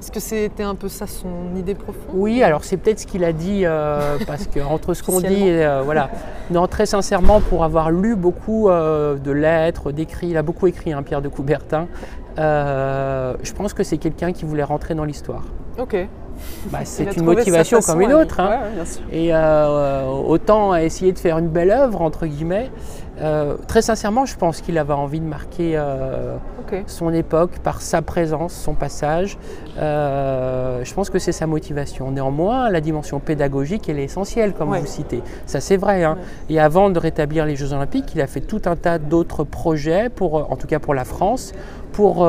Est-ce 0.00 0.10
que 0.10 0.20
c'était 0.20 0.62
un 0.62 0.74
peu 0.74 0.88
ça 0.88 1.06
son 1.06 1.54
idée 1.54 1.74
profonde 1.74 2.14
Oui, 2.14 2.42
alors 2.42 2.64
c'est 2.64 2.78
peut-être 2.78 3.00
ce 3.00 3.06
qu'il 3.06 3.22
a 3.22 3.34
dit, 3.34 3.66
euh, 3.66 4.16
parce 4.26 4.46
que 4.46 4.58
entre 4.60 4.94
ce 4.94 5.02
qu'on 5.02 5.20
dit, 5.20 5.50
euh, 5.50 5.82
voilà. 5.84 6.08
Non, 6.50 6.66
très 6.66 6.86
sincèrement, 6.86 7.42
pour 7.42 7.64
avoir 7.64 7.90
lu 7.90 8.16
beaucoup 8.16 8.70
euh, 8.70 9.16
de 9.16 9.30
lettres, 9.30 9.92
d'écrits, 9.92 10.28
il 10.28 10.38
a 10.38 10.42
beaucoup 10.42 10.66
écrit, 10.66 10.94
hein, 10.94 11.02
Pierre 11.02 11.20
de 11.20 11.28
Coubertin. 11.28 11.86
je 12.38 13.52
pense 13.52 13.74
que 13.74 13.82
c'est 13.82 13.98
quelqu'un 13.98 14.32
qui 14.32 14.46
voulait 14.46 14.62
rentrer 14.62 14.94
dans 14.94 15.04
l'histoire. 15.04 15.44
Ok. 15.78 16.08
Bah, 16.72 16.78
c'est 16.84 17.14
une 17.18 17.24
motivation 17.24 17.80
comme 17.80 18.00
une 18.00 18.14
autre. 18.14 18.40
Hein. 18.40 18.60
et 19.12 19.34
autant 19.34 20.74
essayer 20.76 21.12
de 21.12 21.18
faire 21.18 21.36
une 21.36 21.48
belle 21.48 21.70
œuvre, 21.70 22.00
entre 22.00 22.24
guillemets. 22.24 22.70
Euh, 23.20 23.56
très 23.66 23.82
sincèrement, 23.82 24.24
je 24.24 24.36
pense 24.36 24.60
qu'il 24.60 24.78
avait 24.78 24.94
envie 24.94 25.20
de 25.20 25.26
marquer 25.26 25.72
euh, 25.76 26.36
son 26.86 27.12
époque 27.12 27.58
par 27.62 27.82
sa 27.82 28.02
présence, 28.02 28.54
son 28.54 28.74
passage. 28.74 29.36
Euh, 29.78 30.82
je 30.84 30.94
pense 30.94 31.10
que 31.10 31.18
c'est 31.18 31.32
sa 31.32 31.46
motivation. 31.46 32.10
Néanmoins, 32.10 32.70
la 32.70 32.80
dimension 32.80 33.20
pédagogique, 33.20 33.88
elle 33.88 33.98
est 33.98 34.04
essentielle, 34.04 34.54
comme 34.54 34.74
vous 34.74 34.86
citez. 34.86 35.22
Ça, 35.46 35.60
c'est 35.60 35.76
vrai. 35.76 36.04
Hein. 36.04 36.16
Et 36.48 36.58
avant 36.58 36.90
de 36.90 36.98
rétablir 36.98 37.44
les 37.44 37.56
Jeux 37.56 37.72
Olympiques, 37.72 38.14
il 38.14 38.20
a 38.20 38.26
fait 38.26 38.40
tout 38.40 38.62
un 38.64 38.76
tas 38.76 38.98
d'autres 38.98 39.44
projets, 39.44 40.08
pour, 40.08 40.50
en 40.50 40.56
tout 40.56 40.66
cas 40.66 40.78
pour 40.78 40.94
la 40.94 41.04
France, 41.04 41.52
pour, 41.92 42.28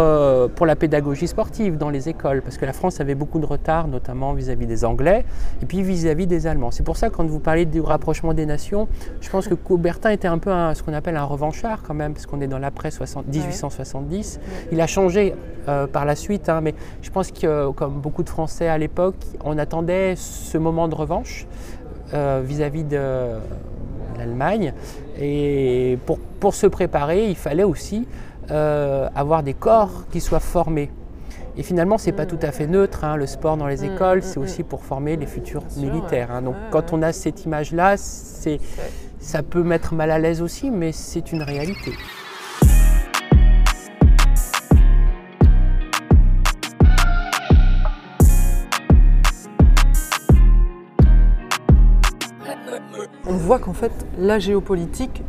pour 0.55 0.65
la 0.65 0.75
pédagogie 0.75 1.27
sportive 1.27 1.77
dans 1.77 1.89
les 1.89 2.09
écoles, 2.09 2.41
parce 2.41 2.57
que 2.57 2.65
la 2.65 2.73
France 2.73 2.99
avait 2.99 3.15
beaucoup 3.15 3.39
de 3.39 3.45
retard, 3.45 3.87
notamment 3.87 4.33
vis-à-vis 4.33 4.65
des 4.65 4.85
Anglais 4.85 5.25
et 5.61 5.65
puis 5.65 5.83
vis-à-vis 5.83 6.27
des 6.27 6.47
Allemands. 6.47 6.71
C'est 6.71 6.83
pour 6.83 6.97
ça, 6.97 7.09
quand 7.09 7.25
vous 7.25 7.39
parlez 7.39 7.65
du 7.65 7.81
rapprochement 7.81 8.33
des 8.33 8.45
nations, 8.45 8.87
je 9.21 9.29
pense 9.29 9.47
que 9.47 9.53
Coubertin 9.53 10.09
était 10.11 10.27
un 10.27 10.37
peu 10.37 10.51
un 10.51 10.73
ce 10.73 10.83
qu'on 10.83 10.93
appelle 10.93 11.17
un 11.17 11.23
revanchard 11.23 11.83
quand 11.83 11.93
même, 11.93 12.13
parce 12.13 12.25
qu'on 12.25 12.41
est 12.41 12.47
dans 12.47 12.59
l'après 12.59 12.89
1870. 12.89 14.39
Il 14.71 14.81
a 14.81 14.87
changé 14.87 15.35
euh, 15.67 15.87
par 15.87 16.05
la 16.05 16.15
suite, 16.15 16.49
hein, 16.49 16.61
mais 16.61 16.73
je 17.01 17.09
pense 17.09 17.31
que 17.31 17.71
comme 17.71 17.99
beaucoup 17.99 18.23
de 18.23 18.29
Français 18.29 18.67
à 18.67 18.77
l'époque, 18.77 19.15
on 19.43 19.57
attendait 19.57 20.15
ce 20.15 20.57
moment 20.57 20.87
de 20.87 20.95
revanche 20.95 21.47
euh, 22.13 22.41
vis-à-vis 22.43 22.83
de 22.83 22.99
l'Allemagne. 24.17 24.73
Et 25.19 25.97
pour, 26.05 26.19
pour, 26.19 26.55
se 26.55 26.67
préparer, 26.67 27.29
il 27.29 27.35
fallait 27.35 27.63
aussi 27.63 28.07
euh, 28.51 29.07
avoir 29.15 29.43
des 29.43 29.53
corps 29.53 30.05
qui 30.11 30.19
soient 30.19 30.41
formés. 30.41 30.91
Et 31.57 31.63
finalement, 31.63 31.97
c'est 31.97 32.11
pas 32.11 32.25
tout 32.25 32.39
à 32.41 32.51
fait 32.51 32.67
neutre. 32.67 33.03
Hein, 33.03 33.15
le 33.15 33.25
sport 33.25 33.55
dans 33.57 33.67
les 33.67 33.85
écoles, 33.85 34.23
c'est 34.23 34.39
aussi 34.39 34.63
pour 34.63 34.83
former 34.83 35.15
les 35.15 35.25
futurs 35.25 35.63
militaires. 35.77 36.31
Hein. 36.31 36.41
Donc, 36.41 36.55
quand 36.69 36.93
on 36.93 37.01
a 37.01 37.13
cette 37.13 37.45
image-là, 37.45 37.95
ça 37.97 39.43
peut 39.43 39.63
mettre 39.63 39.93
mal 39.93 40.11
à 40.11 40.19
l'aise 40.19 40.41
aussi, 40.41 40.69
mais 40.69 40.91
c'est 40.91 41.31
une 41.31 41.43
réalité. 41.43 41.93
On 53.27 53.33
voit 53.33 53.59
qu'en 53.59 53.73
fait, 53.73 53.91
la 54.17 54.39
géopolitique 54.39 55.23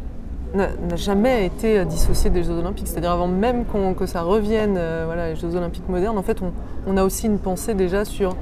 n'a 0.55 0.97
jamais 0.97 1.47
été 1.47 1.85
dissociée 1.85 2.31
des 2.31 2.43
Jeux 2.43 2.53
Olympiques. 2.53 2.89
C'est-à-dire 2.89 3.13
avant 3.13 3.29
même 3.29 3.65
que 3.97 4.07
ça 4.07 4.23
revienne, 4.23 4.77
euh, 4.77 5.05
voilà, 5.07 5.31
les 5.31 5.37
Jeux 5.37 5.55
Olympiques 5.57 5.89
modernes, 5.89 6.19
en 6.19 6.23
fait, 6.23 6.39
on, 6.87 6.97
a 6.97 7.05
aussi 7.05 7.27
une 7.27 7.39
pensée 7.39 7.75
déjà 7.75 8.05
sur 8.05 8.37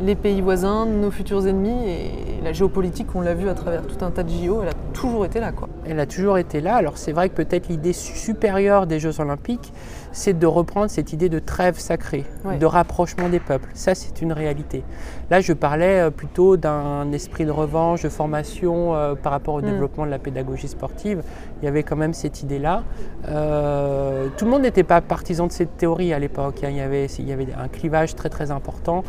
les 0.00 0.14
pays 0.14 0.40
voisins, 0.40 0.86
nos 0.86 1.10
futurs 1.10 1.46
ennemis, 1.46 1.88
et 1.88 2.10
la 2.42 2.52
géopolitique, 2.52 3.08
on 3.14 3.20
l'a 3.20 3.34
vu 3.34 3.48
à 3.48 3.54
travers 3.54 3.86
tout 3.86 4.04
un 4.04 4.10
tas 4.10 4.22
de 4.22 4.30
JO, 4.30 4.62
toujours 4.92 5.24
été 5.24 5.40
là. 5.40 5.52
Quoi. 5.52 5.68
Elle 5.86 6.00
a 6.00 6.06
toujours 6.06 6.38
été 6.38 6.60
là. 6.60 6.76
Alors 6.76 6.98
c'est 6.98 7.12
vrai 7.12 7.28
que 7.28 7.34
peut-être 7.34 7.68
l'idée 7.68 7.92
supérieure 7.92 8.86
des 8.86 9.00
Jeux 9.00 9.20
Olympiques, 9.20 9.72
c'est 10.12 10.38
de 10.38 10.46
reprendre 10.46 10.90
cette 10.90 11.12
idée 11.12 11.28
de 11.28 11.38
trêve 11.38 11.78
sacrée, 11.78 12.24
de 12.58 12.66
rapprochement 12.66 13.28
des 13.28 13.40
peuples. 13.40 13.70
Ça, 13.74 13.94
c'est 13.94 14.22
une 14.22 14.32
réalité. 14.32 14.84
Là, 15.30 15.40
je 15.40 15.52
parlais 15.54 16.00
euh, 16.00 16.10
plutôt 16.10 16.56
d'un 16.56 17.10
esprit 17.12 17.46
de 17.46 17.50
revanche, 17.50 18.02
de 18.02 18.10
formation 18.10 18.94
euh, 18.94 19.14
par 19.14 19.32
rapport 19.32 19.54
au 19.54 19.62
mm. 19.62 19.64
développement 19.64 20.04
de 20.04 20.10
la 20.10 20.18
pédagogie 20.18 20.68
sportive. 20.68 21.22
Il 21.60 21.64
y 21.64 21.68
avait 21.68 21.82
quand 21.82 21.96
même 21.96 22.12
cette 22.12 22.42
idée-là. 22.42 22.82
Euh, 23.28 24.28
tout 24.36 24.44
le 24.44 24.50
monde 24.50 24.62
n'était 24.62 24.82
pas 24.82 25.00
partisan 25.00 25.46
de 25.46 25.52
cette 25.52 25.76
théorie 25.78 26.12
à 26.12 26.18
l'époque. 26.18 26.62
Hein. 26.62 26.68
Il, 26.70 26.76
y 26.76 26.80
avait, 26.80 27.06
il 27.06 27.26
y 27.26 27.32
avait 27.32 27.48
un 27.58 27.68
clivage 27.68 28.14
très 28.14 28.28
très 28.28 28.50
important 28.50 29.04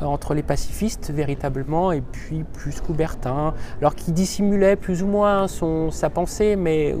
entre 0.00 0.34
les 0.34 0.44
pacifistes 0.44 1.10
véritablement 1.10 1.90
et 1.90 2.00
puis 2.00 2.44
plus 2.44 2.80
Coubertin, 2.80 3.54
alors 3.80 3.96
qui 3.96 4.12
dissimulait 4.12 4.76
plus 4.76 5.02
ou 5.02 5.06
moins 5.06 5.27
son, 5.46 5.90
sa 5.90 6.10
pensée, 6.10 6.56
mais 6.56 6.96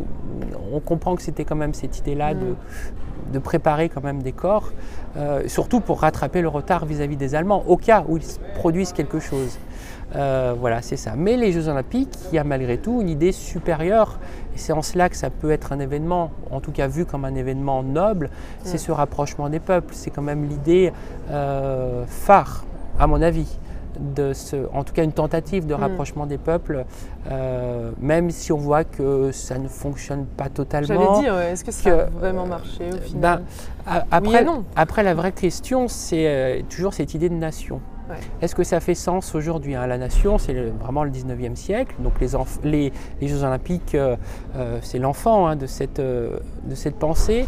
on 0.72 0.80
comprend 0.80 1.16
que 1.16 1.22
c'était 1.22 1.44
quand 1.44 1.56
même 1.56 1.74
cette 1.74 1.98
idée-là 1.98 2.34
de, 2.34 2.46
mm 2.46 2.56
de 3.32 3.38
préparer 3.38 3.88
quand 3.88 4.02
même 4.02 4.22
des 4.22 4.32
corps, 4.32 4.72
euh, 5.16 5.42
surtout 5.46 5.80
pour 5.80 6.00
rattraper 6.00 6.40
le 6.40 6.48
retard 6.48 6.86
vis-à-vis 6.86 7.16
des 7.16 7.34
Allemands, 7.34 7.64
au 7.66 7.76
cas 7.76 8.04
où 8.08 8.16
ils 8.16 8.22
produisent 8.54 8.92
quelque 8.92 9.20
chose. 9.20 9.58
Euh, 10.16 10.54
voilà, 10.58 10.80
c'est 10.80 10.96
ça. 10.96 11.12
Mais 11.16 11.36
les 11.36 11.52
Jeux 11.52 11.68
Olympiques, 11.68 12.16
il 12.32 12.36
y 12.36 12.38
a 12.38 12.44
malgré 12.44 12.78
tout 12.78 13.02
une 13.02 13.10
idée 13.10 13.32
supérieure, 13.32 14.18
et 14.54 14.58
c'est 14.58 14.72
en 14.72 14.82
cela 14.82 15.08
que 15.08 15.16
ça 15.16 15.28
peut 15.28 15.50
être 15.50 15.72
un 15.72 15.80
événement, 15.80 16.30
en 16.50 16.60
tout 16.60 16.72
cas 16.72 16.86
vu 16.86 17.04
comme 17.04 17.24
un 17.24 17.34
événement 17.34 17.82
noble, 17.82 18.30
c'est 18.64 18.78
ce 18.78 18.90
rapprochement 18.90 19.48
des 19.50 19.60
peuples. 19.60 19.92
C'est 19.94 20.10
quand 20.10 20.22
même 20.22 20.48
l'idée 20.48 20.92
euh, 21.30 22.04
phare, 22.06 22.64
à 22.98 23.06
mon 23.06 23.20
avis 23.20 23.58
de 23.98 24.32
ce, 24.32 24.56
en 24.72 24.84
tout 24.84 24.92
cas 24.92 25.04
une 25.04 25.12
tentative 25.12 25.66
de 25.66 25.74
mm. 25.74 25.78
rapprochement 25.78 26.26
des 26.26 26.38
peuples, 26.38 26.84
euh, 27.30 27.90
même 28.00 28.30
si 28.30 28.52
on 28.52 28.56
voit 28.56 28.84
que 28.84 29.32
ça 29.32 29.58
ne 29.58 29.68
fonctionne 29.68 30.26
pas 30.26 30.48
totalement. 30.48 30.86
J'allais 30.86 31.20
dire, 31.20 31.38
est-ce 31.38 31.64
que 31.64 31.72
ça 31.72 31.90
a 31.90 32.04
vraiment 32.06 32.46
marché 32.46 32.88
au 32.92 32.96
final? 32.96 33.42
ben, 33.86 34.02
après, 34.10 34.46
après, 34.76 35.02
la 35.02 35.14
vraie 35.14 35.32
question, 35.32 35.88
c'est 35.88 36.26
euh, 36.26 36.62
toujours 36.68 36.94
cette 36.94 37.14
idée 37.14 37.28
de 37.28 37.34
nation. 37.34 37.80
Est-ce 38.40 38.54
que 38.54 38.64
ça 38.64 38.80
fait 38.80 38.94
sens 38.94 39.34
aujourd'hui 39.34 39.74
hein? 39.74 39.86
La 39.86 39.98
nation, 39.98 40.38
c'est 40.38 40.54
vraiment 40.54 41.04
le 41.04 41.10
19e 41.10 41.54
siècle, 41.56 41.94
donc 42.00 42.14
les, 42.20 42.92
les, 43.20 43.28
Jeux 43.28 43.42
olympiques, 43.44 43.94
euh, 43.94 44.16
euh, 44.56 44.78
c'est 44.82 44.98
l'enfant 44.98 45.46
hein, 45.46 45.56
de, 45.56 45.66
cette, 45.66 45.98
euh, 45.98 46.38
de 46.64 46.74
cette 46.74 46.96
pensée. 46.96 47.46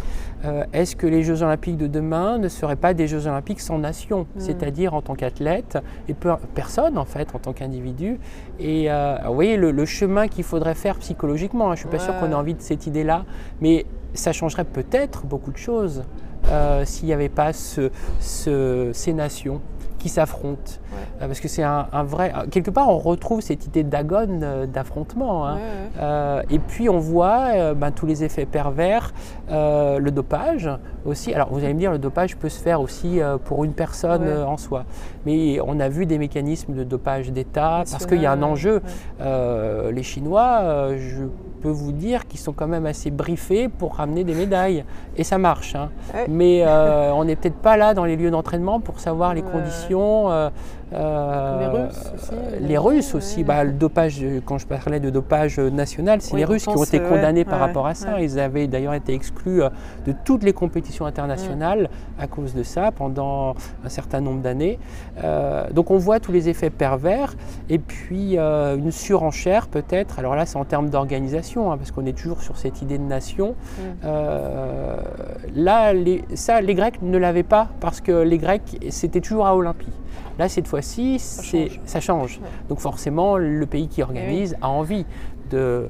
Est-ce 0.73 0.95
que 0.95 1.05
les 1.05 1.21
Jeux 1.21 1.43
olympiques 1.43 1.77
de 1.77 1.85
demain 1.85 2.39
ne 2.39 2.49
seraient 2.49 2.75
pas 2.75 2.95
des 2.95 3.07
Jeux 3.07 3.27
olympiques 3.27 3.61
sans 3.61 3.77
nation, 3.77 4.21
hmm. 4.21 4.39
c'est-à-dire 4.39 4.95
en 4.95 5.03
tant 5.03 5.13
qu'athlète 5.13 5.77
et 6.09 6.15
personne 6.55 6.97
en 6.97 7.05
fait, 7.05 7.35
en 7.35 7.37
tant 7.37 7.53
qu'individu 7.53 8.19
Et 8.59 8.89
vous 8.89 9.33
voyez 9.35 9.55
le, 9.55 9.85
chemin 9.85 10.27
qu'il 10.27 10.43
faudrait 10.43 10.73
faire 10.73 10.97
psychologiquement, 10.97 11.65
hein. 11.65 11.75
je 11.75 11.85
ne 11.85 11.89
suis 11.89 11.97
pas 11.97 12.03
sûr 12.03 12.17
qu'on 12.19 12.31
ait 12.31 12.35
envie 12.35 12.55
de 12.55 12.61
cette 12.61 12.87
idée-là, 12.87 13.25
mais 13.61 13.85
ça 14.15 14.33
changerait 14.33 14.65
peut-être 14.65 15.27
beaucoup 15.27 15.51
de 15.51 15.57
choses. 15.57 16.03
s'il 16.85 17.05
n'y 17.05 17.13
avait 17.13 17.29
pas 17.29 17.53
ce, 17.53 17.91
ces 18.19 19.13
nations 19.13 19.61
qui 20.01 20.09
s'affrontent. 20.09 20.80
Euh, 21.21 21.27
parce 21.27 21.39
que 21.39 21.47
c'est 21.47 21.63
un, 21.63 21.85
vrai. 22.03 22.33
Quelque 22.51 22.71
part, 22.71 22.89
on 22.89 22.97
retrouve 22.97 23.41
cette 23.41 23.65
idée 23.65 23.83
d'agone, 23.83 24.41
euh, 24.43 24.65
d'affrontement. 24.65 25.47
Hein. 25.47 25.57
Euh, 25.99 26.41
et 26.49 26.59
puis, 26.59 26.89
on 26.89 26.99
voit 26.99 27.73
ben, 27.73 27.91
tous 27.91 28.05
les 28.05 28.23
effets 28.23 28.45
pervers, 28.45 29.13
le 29.49 30.09
dopage 30.09 30.69
aussi. 31.05 31.33
Alors, 31.33 31.49
vous 31.51 31.63
allez 31.63 31.73
me 31.73 31.79
dire, 31.79 31.91
le 31.91 31.99
dopage 31.99 32.37
peut 32.37 32.49
se 32.49 32.61
faire 32.61 32.81
aussi 32.81 33.19
pour 33.45 33.63
une 33.63 33.73
personne 33.73 34.27
en 34.27 34.57
soi. 34.57 34.85
Mais 35.25 35.59
on 35.65 35.79
a 35.79 35.89
vu 35.89 36.05
des 36.05 36.17
mécanismes 36.17 36.73
de 36.73 36.83
dopage 36.83 37.31
d'État 37.31 37.83
parce 37.89 38.05
qu'il 38.05 38.21
y 38.21 38.25
a 38.25 38.31
un 38.31 38.43
enjeu. 38.43 38.81
les 39.19 40.03
Chinois, 40.03 40.89
je 40.97 41.23
peux 41.61 41.69
vous 41.69 41.91
dire 41.91 42.27
qu'ils 42.27 42.39
sont 42.39 42.53
quand 42.53 42.67
même 42.67 42.85
assez 42.85 43.11
briefés 43.11 43.69
pour 43.69 43.95
ramener 43.95 44.23
des 44.23 44.33
médailles. 44.33 44.83
Et 45.15 45.23
ça 45.23 45.37
marche. 45.37 45.75
Hein. 45.75 45.89
Mais 46.29 46.65
on 46.65 47.23
n'est 47.25 47.35
peut-être 47.35 47.59
pas 47.59 47.77
là 47.77 47.93
dans 47.93 48.05
les 48.05 48.15
lieux 48.15 48.31
d'entraînement 48.31 48.79
pour 48.79 48.99
savoir 48.99 49.33
les 49.33 49.43
conditions. 49.43 50.29
Euh, 50.93 51.59
les 51.59 51.67
Russes 51.67 52.11
aussi. 52.13 52.35
Les 52.61 52.77
Russes 52.77 53.15
aussi. 53.15 53.43
Bah, 53.43 53.63
le 53.63 53.71
dopage, 53.71 54.23
quand 54.45 54.57
je 54.57 54.67
parlais 54.67 54.99
de 54.99 55.09
dopage 55.09 55.59
national, 55.59 56.21
c'est 56.21 56.35
les 56.35 56.45
Russes 56.45 56.63
qui 56.63 56.69
ont 56.69 56.83
été 56.83 56.99
condamnés 56.99 57.45
par 57.45 57.59
rapport 57.59 57.87
à 57.87 57.93
ça. 57.93 58.21
Ils 58.21 58.39
avaient 58.39 58.67
d'ailleurs 58.67 58.93
été 58.93 59.13
exclus 59.13 59.63
euh, 59.63 59.69
de 60.05 60.13
toutes 60.25 60.43
les 60.43 60.53
compétitions 60.53 61.05
internationales 61.05 61.89
à 62.19 62.27
cause 62.27 62.53
de 62.53 62.63
ça 62.63 62.91
pendant 62.91 63.55
un 63.83 63.89
certain 63.89 64.21
nombre 64.21 64.41
d'années. 64.41 64.79
Euh, 65.23 65.69
donc 65.71 65.91
on 65.91 65.97
voit 65.97 66.19
tous 66.19 66.31
les 66.31 66.49
effets 66.49 66.69
pervers 66.69 67.35
et 67.69 67.79
puis 67.79 68.37
une 68.37 68.91
surenchère 68.91 69.67
peut-être. 69.67 70.19
Alors 70.19 70.35
là, 70.35 70.45
c'est 70.45 70.57
en 70.57 70.65
termes 70.65 70.89
d'organisation, 70.89 71.71
hein, 71.71 71.77
parce 71.77 71.91
qu'on 71.91 72.05
est 72.05 72.17
toujours 72.17 72.41
sur 72.41 72.57
cette 72.57 72.81
idée 72.81 72.97
de 72.97 73.03
nation. 73.03 73.55
là, 75.55 75.93
les, 75.93 76.23
ça, 76.33 76.61
les 76.61 76.75
Grecs 76.75 77.01
ne 77.01 77.17
l'avaient 77.17 77.43
pas 77.43 77.69
parce 77.79 78.01
que 78.01 78.23
les 78.23 78.37
Grecs, 78.37 78.77
c'était 78.89 79.21
toujours 79.21 79.45
à 79.45 79.55
Olympie. 79.55 79.91
Là, 80.39 80.49
cette 80.49 80.67
fois-ci, 80.67 81.19
ça 81.19 81.99
change. 81.99 82.39
Donc 82.69 82.79
forcément, 82.79 83.37
le 83.37 83.65
pays 83.65 83.87
qui 83.87 84.01
organise 84.01 84.55
a 84.61 84.69
envie 84.69 85.05
de, 85.49 85.89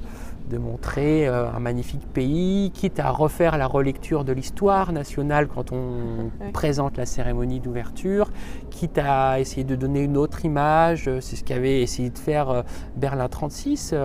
de 0.51 0.57
montrer 0.57 1.27
euh, 1.27 1.49
un 1.49 1.59
magnifique 1.59 2.05
pays, 2.13 2.71
quitte 2.73 2.99
à 2.99 3.09
refaire 3.09 3.57
la 3.57 3.67
relecture 3.67 4.25
de 4.25 4.33
l'histoire 4.33 4.91
nationale 4.91 5.47
quand 5.47 5.71
on 5.71 6.29
présente 6.53 6.97
la 6.97 7.05
cérémonie 7.05 7.61
d'ouverture, 7.61 8.29
quitte 8.69 8.97
à 8.97 9.39
essayer 9.39 9.63
de 9.63 9.75
donner 9.75 10.01
une 10.01 10.17
autre 10.17 10.43
image. 10.43 11.07
Euh, 11.07 11.19
c'est 11.21 11.37
ce 11.37 11.43
qu'avait 11.43 11.81
essayé 11.81 12.09
de 12.09 12.17
faire 12.17 12.49
euh, 12.49 12.61
Berlin 12.97 13.29
36, 13.29 13.95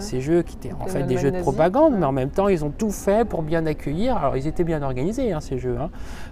ces 0.00 0.20
jeux 0.20 0.42
qui 0.42 0.56
étaient 0.56 0.72
en 0.72 0.86
fait 0.86 1.04
des 1.04 1.18
jeux 1.18 1.30
de 1.30 1.40
propagande, 1.40 1.94
mais 1.96 2.06
en 2.06 2.12
même 2.12 2.30
temps 2.30 2.48
ils 2.48 2.64
ont 2.64 2.72
tout 2.76 2.90
fait 2.90 3.26
pour 3.26 3.42
bien 3.42 3.64
accueillir. 3.66 4.16
Alors 4.16 4.36
ils 4.36 4.46
étaient 4.48 4.64
bien 4.64 4.82
organisés 4.82 5.32
hein, 5.32 5.40
ces 5.40 5.58
jeux. 5.58 5.76
Hein. 5.80 5.90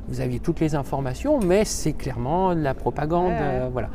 Vous 0.09 0.21
aviez 0.21 0.41
toutes 0.41 0.61
les 0.61 0.75
informations, 0.75 1.39
mais 1.39 1.65
c'est 1.65 1.93
clairement 1.93 2.55
de 2.55 2.61
la 2.61 2.75
propagande. 2.75 3.33
voilà. 3.73 3.89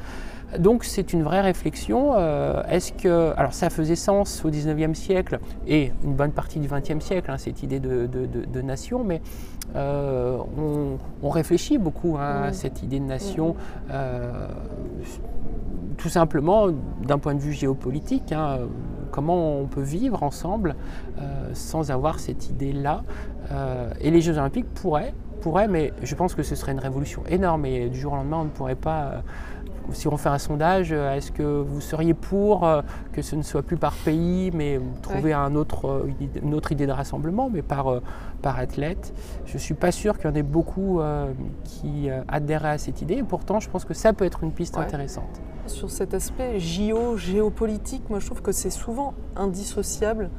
Donc 0.57 0.83
c'est 0.83 1.13
une 1.13 1.23
vraie 1.23 1.41
réflexion. 1.41 2.13
Euh, 2.17 2.63
est-ce 2.69 2.91
que, 2.93 3.33
alors 3.37 3.53
ça 3.53 3.69
faisait 3.69 3.95
sens 3.95 4.43
au 4.43 4.49
19e 4.49 4.95
siècle 4.95 5.39
et 5.67 5.91
une 6.03 6.13
bonne 6.13 6.31
partie 6.31 6.59
du 6.59 6.67
20e 6.67 7.01
siècle, 7.01 7.29
hein, 7.29 7.37
cette 7.37 7.61
idée 7.61 7.79
de, 7.79 8.61
nation, 8.61 9.03
mais 9.03 9.21
euh, 9.75 10.37
on, 11.21 11.29
réfléchit 11.29 11.77
beaucoup 11.77 12.17
hein, 12.17 12.43
à 12.45 12.53
cette 12.53 12.81
idée 12.81 12.99
de 12.99 13.05
nation, 13.05 13.55
euh, 13.91 14.47
tout 15.97 16.09
simplement 16.09 16.67
d'un 17.05 17.19
point 17.19 17.35
de 17.35 17.39
vue 17.39 17.53
géopolitique. 17.53 18.31
Hein, 18.31 18.59
comment 19.11 19.59
on 19.59 19.65
peut 19.65 19.81
vivre 19.81 20.21
ensemble 20.23 20.75
sans 21.53 21.89
avoir 21.89 22.19
cette 22.19 22.49
idée-là. 22.49 23.03
et 23.99 24.11
les 24.11 24.21
Jeux 24.21 24.37
olympiques 24.37 24.71
pourraient, 24.73 25.13
pourraient, 25.41 25.67
mais 25.67 25.93
je 26.03 26.13
pense 26.13 26.35
que 26.35 26.43
ce 26.43 26.55
serait 26.55 26.73
une 26.73 26.79
révolution 26.79 27.23
énorme 27.27 27.65
et 27.65 27.89
du 27.89 27.99
jour 27.99 28.13
au 28.13 28.17
lendemain 28.17 28.37
on 28.41 28.43
ne 28.45 28.49
pourrait 28.49 28.75
pas 28.75 29.23
si 29.93 30.07
on 30.07 30.17
fait 30.17 30.29
un 30.29 30.37
sondage, 30.37 30.89
euh, 30.91 31.15
est-ce 31.15 31.31
que 31.31 31.43
vous 31.43 31.81
seriez 31.81 32.13
pour 32.13 32.65
euh, 32.65 32.81
que 33.13 33.21
ce 33.21 33.35
ne 33.35 33.41
soit 33.41 33.61
plus 33.61 33.77
par 33.77 33.93
pays, 33.93 34.51
mais 34.53 34.79
trouver 35.01 35.33
un 35.33 35.55
autre, 35.55 35.87
euh, 35.87 36.11
une 36.41 36.53
autre 36.53 36.71
idée 36.71 36.87
de 36.87 36.91
rassemblement, 36.91 37.49
mais 37.49 37.61
par, 37.61 38.01
par 38.41 38.59
athlète? 38.59 39.13
Je 39.45 39.53
ne 39.53 39.59
suis 39.59 39.73
pas 39.73 39.91
sûr 39.91 40.17
qu'il 40.17 40.29
y 40.29 40.33
en 40.33 40.35
ait 40.35 40.43
beaucoup 40.43 41.01
qui 41.63 42.09
adhéraient 42.27 42.71
à 42.71 42.77
cette 42.77 43.01
idée, 43.01 43.15
et 43.15 43.23
pourtant 43.23 43.59
je 43.59 43.69
pense 43.69 43.85
que 43.85 43.93
ça 43.93 44.13
peut 44.13 44.25
être 44.25 44.43
une 44.43 44.51
piste 44.51 44.77
intéressante. 44.77 45.41
Sur 45.67 45.91
cet 45.91 46.13
aspect 46.13 46.59
géo, 46.59 47.17
géopolitique, 47.17 48.09
moi 48.09 48.19
je 48.19 48.25
trouve 48.25 48.41
que 48.41 48.51
c'est 48.51 48.69
souvent 48.69 49.13
indissociable, 49.35 50.29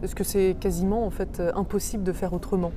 parce 0.00 0.14
que 0.14 0.24
c'est 0.24 0.56
quasiment 0.58 1.06
en 1.06 1.10
fait 1.10 1.42
impossible 1.54 2.02
de 2.02 2.12
faire 2.12 2.32
autrement. 2.32 2.72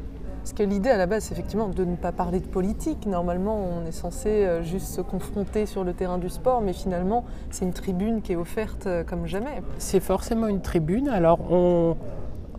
Parce 0.45 0.53
que 0.53 0.61
l'idée 0.61 0.91
à 0.91 0.97
la 0.97 1.07
base, 1.07 1.23
c'est 1.23 1.33
effectivement 1.33 1.69
de 1.69 1.83
ne 1.83 1.95
pas 1.95 2.11
parler 2.11 2.39
de 2.39 2.45
politique. 2.45 3.07
Normalement, 3.07 3.57
on 3.59 3.83
est 3.87 3.91
censé 3.91 4.29
euh, 4.29 4.61
juste 4.61 4.85
se 4.93 5.01
confronter 5.01 5.65
sur 5.65 5.83
le 5.83 5.91
terrain 5.93 6.19
du 6.19 6.29
sport, 6.29 6.61
mais 6.61 6.71
finalement, 6.71 7.25
c'est 7.49 7.65
une 7.65 7.73
tribune 7.73 8.21
qui 8.21 8.33
est 8.33 8.35
offerte 8.35 8.85
euh, 8.85 9.03
comme 9.03 9.25
jamais. 9.25 9.63
C'est 9.79 9.99
forcément 9.99 10.45
une 10.45 10.61
tribune. 10.61 11.09
Alors, 11.09 11.39
on, 11.51 11.95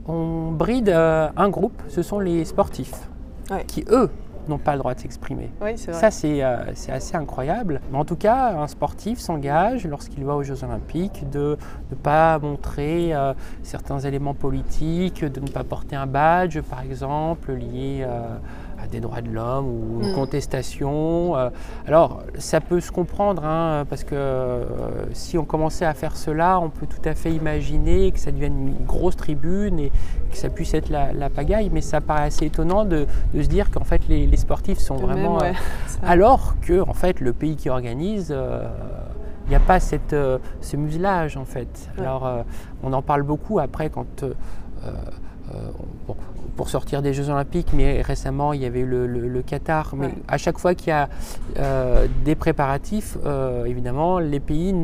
on 0.09 0.51
bride 0.51 0.89
euh, 0.89 1.29
un 1.37 1.49
groupe, 1.49 1.81
ce 1.87 2.03
sont 2.03 2.19
les 2.19 2.45
sportifs, 2.45 3.09
Ouais. 3.53 3.63
qui 3.69 3.85
eux 3.93 4.11
n'ont 4.49 4.59
pas 4.59 4.73
le 4.73 4.79
droit 4.79 4.95
de 4.95 5.01
s'exprimer. 5.01 5.51
Oui. 5.61 5.77
Ça, 5.77 6.11
c'est 6.11 6.43
euh, 6.43 6.57
c'est 6.75 6.93
assez 6.93 7.17
incroyable. 7.17 7.81
Mais 7.91 7.99
en 7.99 8.05
tout 8.05 8.17
cas, 8.17 8.57
un 8.59 8.67
sportif 8.67 9.19
s'engage, 9.19 9.87
lorsqu'il 9.87 10.25
va 10.25 10.37
aux 10.37 10.43
Jeux 10.43 10.65
Olympiques, 10.65 11.29
de 11.31 11.57
ne 11.91 11.97
pas 11.97 12.39
montrer 12.39 13.15
euh, 13.15 13.35
certains 13.63 14.01
éléments 14.01 14.35
politiques, 14.35 15.25
de 15.25 15.41
ne 15.41 15.49
pas 15.49 15.65
porter 15.65 15.97
un 15.97 16.07
badge, 16.07 16.61
par 16.61 16.83
exemple, 16.83 17.53
lié 17.53 18.05
euh, 18.07 18.37
à 18.83 18.87
des 18.87 19.01
droits 19.01 19.21
de 19.23 19.31
l'homme 19.31 19.67
ou 19.67 20.03
une 20.03 20.11
Mm. 20.11 20.15
contestation. 20.15 21.37
euh. 21.37 21.51
alors, 21.87 22.23
ça 22.39 22.61
peut 22.61 22.81
se 22.81 22.93
comprendre, 22.93 23.45
hein, 23.45 23.85
parce 23.89 24.05
que 24.05 24.15
euh, 24.15 24.65
si 25.13 25.39
on 25.39 25.45
commençait 25.45 25.85
à 25.87 25.95
faire 25.95 26.17
cela, 26.17 26.61
on 26.61 26.69
peut 26.71 26.87
tout 26.87 27.07
à 27.09 27.15
fait 27.15 27.33
imaginer 27.33 28.13
que 28.13 28.19
ça 28.19 28.31
devienne 28.33 28.69
une 28.69 28.85
grosse 28.87 29.17
tribune 29.17 29.79
et 29.79 29.91
que 30.31 30.37
ça 30.37 30.49
puisse 30.51 30.75
être 30.75 30.89
la, 30.91 31.13
la 31.13 31.31
pagaille. 31.31 31.71
Mais 31.73 31.81
ça 31.81 32.01
paraît 32.01 32.27
assez 32.27 32.47
étonnant 32.47 32.85
de, 32.85 33.07
de 33.35 33.43
se 33.43 33.49
dire 33.49 33.71
qu'en 33.71 33.85
fait, 33.85 34.07
les, 34.09 34.27
les 34.27 34.37
sportifs 34.37 34.79
sont 34.79 34.97
vraiment... 34.97 35.39
ouais, 35.39 35.51
euh, 35.51 36.07
alors 36.07 36.55
que, 36.61 36.81
en 36.87 36.93
fait, 36.95 37.21
le 37.21 37.33
pays 37.33 37.57
qui 37.57 37.71
organise, 37.71 38.35
il 39.47 39.49
n'y 39.51 39.55
a 39.57 39.61
pas 39.61 39.81
cette, 39.81 40.13
euh, 40.13 40.39
ce 40.61 40.77
muselage, 40.77 41.37
en 41.37 41.45
fait. 41.45 41.89
Ouais. 41.97 42.03
Alors, 42.05 42.27
euh, 42.27 42.43
on 42.83 42.93
en 42.93 43.01
parle 43.03 43.23
beaucoup 43.23 43.59
après 43.59 43.89
quand. 43.91 44.23
euh, 44.25 44.33
on- 45.55 46.09
bon, 46.09 46.17
pour 46.57 46.69
sortir 46.71 47.03
des 47.03 47.13
Jeux 47.13 47.29
Olympiques, 47.29 47.69
mais 47.75 48.01
récemment 48.01 48.53
il 48.55 48.63
y 48.63 48.65
avait 48.65 48.81
eu 48.81 48.87
le, 48.87 49.07
le- 49.07 49.29
le 49.29 49.43
Qatar. 49.43 49.95
Mais 49.97 50.07
Ouais. 50.07 50.15
à 50.27 50.39
chaque 50.39 50.59
fois 50.59 50.75
qu'il 50.75 50.89
y 50.89 50.93
a 50.93 51.09
euh, 51.59 52.07
des 52.25 52.35
préparatifs, 52.35 53.19
euh, 53.27 53.65
évidemment, 53.67 54.19
les 54.19 54.41
pays 54.41 54.75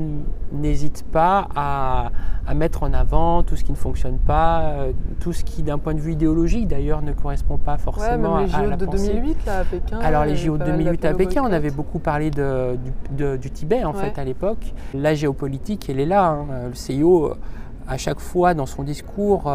n'hésitent 0.52 1.04
pas 1.11 1.48
à, 1.56 2.11
à 2.46 2.54
mettre 2.54 2.82
en 2.82 2.92
avant 2.92 3.42
tout 3.42 3.56
ce 3.56 3.64
qui 3.64 3.72
ne 3.72 3.76
fonctionne 3.76 4.18
pas, 4.18 4.61
euh, 4.62 4.92
tout 5.20 5.32
ce 5.32 5.44
qui, 5.44 5.62
d'un 5.62 5.78
point 5.78 5.94
de 5.94 6.00
vue 6.00 6.12
idéologique 6.12 6.68
d'ailleurs, 6.68 7.00
ne 7.02 7.12
correspond 7.12 7.56
pas 7.56 7.72
Ouais, 7.72 7.78
forcément 7.78 8.37
même 8.37 8.46
les 8.46 8.54
à, 8.54 8.58
à 8.58 8.62
JO 8.64 8.70
la 8.70 8.76
de 8.76 8.85
pensée. 8.87 9.08
2008 9.14 9.46
là, 9.46 9.58
à 9.61 9.64
Pékin. 9.64 9.98
Alors 10.00 10.24
les 10.26 10.37
JO 10.37 10.54
de 10.54 10.58
pas 10.58 10.64
mal 10.68 10.76
2008 10.78 11.04
à 11.06 11.14
Pékin, 11.14 11.42
on 11.42 11.52
avait 11.52 11.70
beaucoup 11.70 11.98
parlé 11.98 12.30
de- 12.30 12.76
du, 12.76 13.16
de- 13.16 13.37
du 13.37 13.50
Tibet 13.50 13.82
en 13.85 13.92
Ouais. 13.94 14.11
fait 14.11 14.20
à 14.20 14.24
l'époque. 14.24 14.74
La 14.94 15.14
géopolitique, 15.14 15.88
elle 15.88 16.00
est 16.00 16.06
là. 16.06 16.26
hein. 16.28 16.46
Le 16.68 16.74
CIO, 16.74 17.32
à 17.88 17.96
chaque 17.96 18.20
fois 18.20 18.52
dans 18.54 18.66
son 18.66 18.82
discours, 18.82 19.50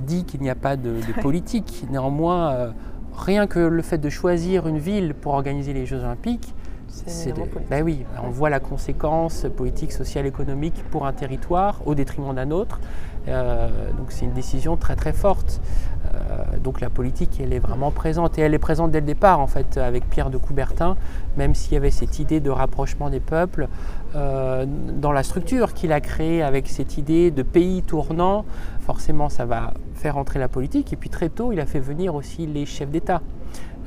dit 0.00 0.24
qu'il 0.24 0.40
n'y 0.42 0.50
a 0.50 0.54
pas 0.54 0.76
de, 0.76 0.90
de 0.90 1.20
politique. 1.22 1.84
Néanmoins, 1.90 2.52
euh, 2.52 2.70
rien 3.16 3.46
que 3.46 3.58
le 3.58 3.82
fait 3.82 3.98
de 3.98 4.08
choisir 4.10 4.66
une 4.66 4.78
ville 4.78 5.14
pour 5.14 5.34
organiser 5.34 5.72
les 5.72 5.86
Jeux 5.86 6.00
Olympiques, 6.00 6.54
C'est 6.88 7.32
de- 7.32 7.42
ben 7.70 7.82
oui, 7.82 8.04
on 8.26 8.30
voit 8.30 8.50
la 8.50 8.60
conséquence 8.60 9.46
politique, 9.56 9.92
sociale, 9.92 10.26
économique 10.26 10.84
pour 10.90 11.06
un 11.06 11.12
territoire 11.12 11.80
au 11.86 11.94
détriment 11.94 12.34
d'un 12.34 12.50
autre. 12.50 12.80
Euh, 13.28 13.68
donc 13.96 14.06
c'est 14.10 14.24
une 14.24 14.32
décision 14.32 14.76
très 14.76 14.96
très 14.96 15.12
forte. 15.12 15.60
Euh, 16.04 16.58
donc 16.58 16.80
la 16.80 16.90
politique, 16.90 17.40
elle 17.40 17.52
est 17.52 17.60
vraiment 17.60 17.90
présente 17.92 18.36
et 18.38 18.42
elle 18.42 18.52
est 18.52 18.58
présente 18.58 18.90
dès 18.90 19.00
le 19.00 19.06
départ 19.06 19.38
en 19.40 19.46
fait 19.46 19.78
avec 19.78 20.10
Pierre 20.10 20.28
de 20.30 20.36
Coubertin, 20.38 20.96
même 21.36 21.54
s'il 21.54 21.74
y 21.74 21.76
avait 21.76 21.92
cette 21.92 22.18
idée 22.18 22.40
de 22.40 22.50
rapprochement 22.50 23.08
des 23.10 23.20
peuples 23.20 23.68
euh, 24.14 24.66
dans 24.66 25.12
la 25.12 25.22
structure 25.22 25.74
qu'il 25.74 25.92
a 25.92 26.00
créée 26.00 26.42
avec 26.42 26.68
cette 26.68 26.98
idée 26.98 27.30
de 27.30 27.42
pays 27.42 27.82
tournant. 27.82 28.44
Forcément, 28.80 29.28
ça 29.28 29.44
va 29.44 29.74
faire 29.94 30.16
entrer 30.18 30.38
la 30.38 30.48
politique 30.48 30.92
et 30.92 30.96
puis 30.96 31.08
très 31.10 31.28
tôt, 31.28 31.52
il 31.52 31.60
a 31.60 31.66
fait 31.66 31.80
venir 31.80 32.14
aussi 32.14 32.46
les 32.46 32.66
chefs 32.66 32.90
d'État. 32.90 33.20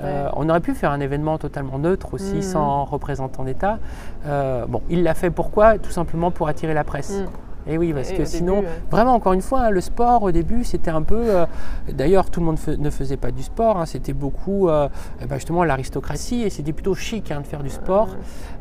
Euh, 0.01 0.29
on 0.35 0.49
aurait 0.49 0.59
pu 0.59 0.73
faire 0.73 0.91
un 0.91 0.99
événement 0.99 1.37
totalement 1.37 1.79
neutre 1.79 2.13
aussi, 2.13 2.35
Mhm. 2.35 2.41
sans 2.41 2.83
représentant 2.85 3.43
d'État. 3.45 3.79
Euh, 4.25 4.65
bon, 4.67 4.81
il 4.89 5.03
l'a 5.03 5.13
fait 5.13 5.29
pourquoi? 5.29 5.77
Tout 5.77 5.91
simplement 5.91 6.31
pour 6.31 6.47
attirer 6.49 6.73
la 6.73 6.83
presse. 6.83 7.21
Mm. 7.21 7.25
Et 7.67 7.77
oui, 7.77 7.93
parce 7.93 8.11
Et 8.11 8.15
que 8.15 8.25
sinon, 8.25 8.57
début, 8.61 8.67
vraiment, 8.91 9.13
encore 9.13 9.33
une 9.33 9.41
fois, 9.41 9.61
hein, 9.61 9.69
le 9.71 9.81
sport 9.81 10.23
au 10.23 10.31
début, 10.31 10.63
c'était 10.63 10.91
un 10.91 11.01
peu. 11.01 11.17
euh, 11.19 11.45
D'ailleurs, 11.91 12.29
tout 12.29 12.39
le 12.39 12.45
monde 12.45 12.59
ne 12.77 12.89
faisait 12.89 13.17
pas 13.17 13.31
du 13.31 13.41
sport. 13.43 13.77
hein, 13.77 13.85
c'était 13.85 14.13
beaucoup, 14.13 14.69
euh, 14.69 14.87
eh 15.21 15.25
ben, 15.25 15.35
justement, 15.35 15.63
l'aristocratie, 15.63 16.43
et 16.43 16.49
c'était 16.49 16.73
plutôt 16.73 16.93
chic 16.93 17.31
hein, 17.31 17.41
de 17.41 17.47
faire 17.47 17.63
du 17.63 17.69
sport. 17.69 18.09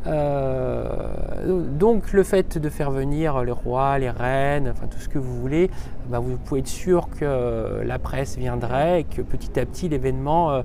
Euh, 0.06 0.88
donc, 1.78 2.12
le 2.12 2.22
fait 2.22 2.58
de 2.58 2.68
faire 2.68 2.90
venir 2.90 3.42
les 3.44 3.52
rois, 3.52 3.98
les 3.98 4.10
reines, 4.10 4.70
enfin 4.70 4.86
tout 4.86 4.98
ce 4.98 5.08
que 5.08 5.18
vous 5.18 5.40
voulez, 5.40 5.70
bah, 6.08 6.18
vous 6.18 6.36
pouvez 6.36 6.60
être 6.60 6.66
sûr 6.68 7.08
que 7.18 7.82
la 7.84 7.98
presse 7.98 8.36
viendrait 8.36 9.00
et 9.00 9.04
que 9.04 9.22
petit 9.22 9.58
à 9.58 9.66
petit, 9.66 9.88
l'événement 9.88 10.62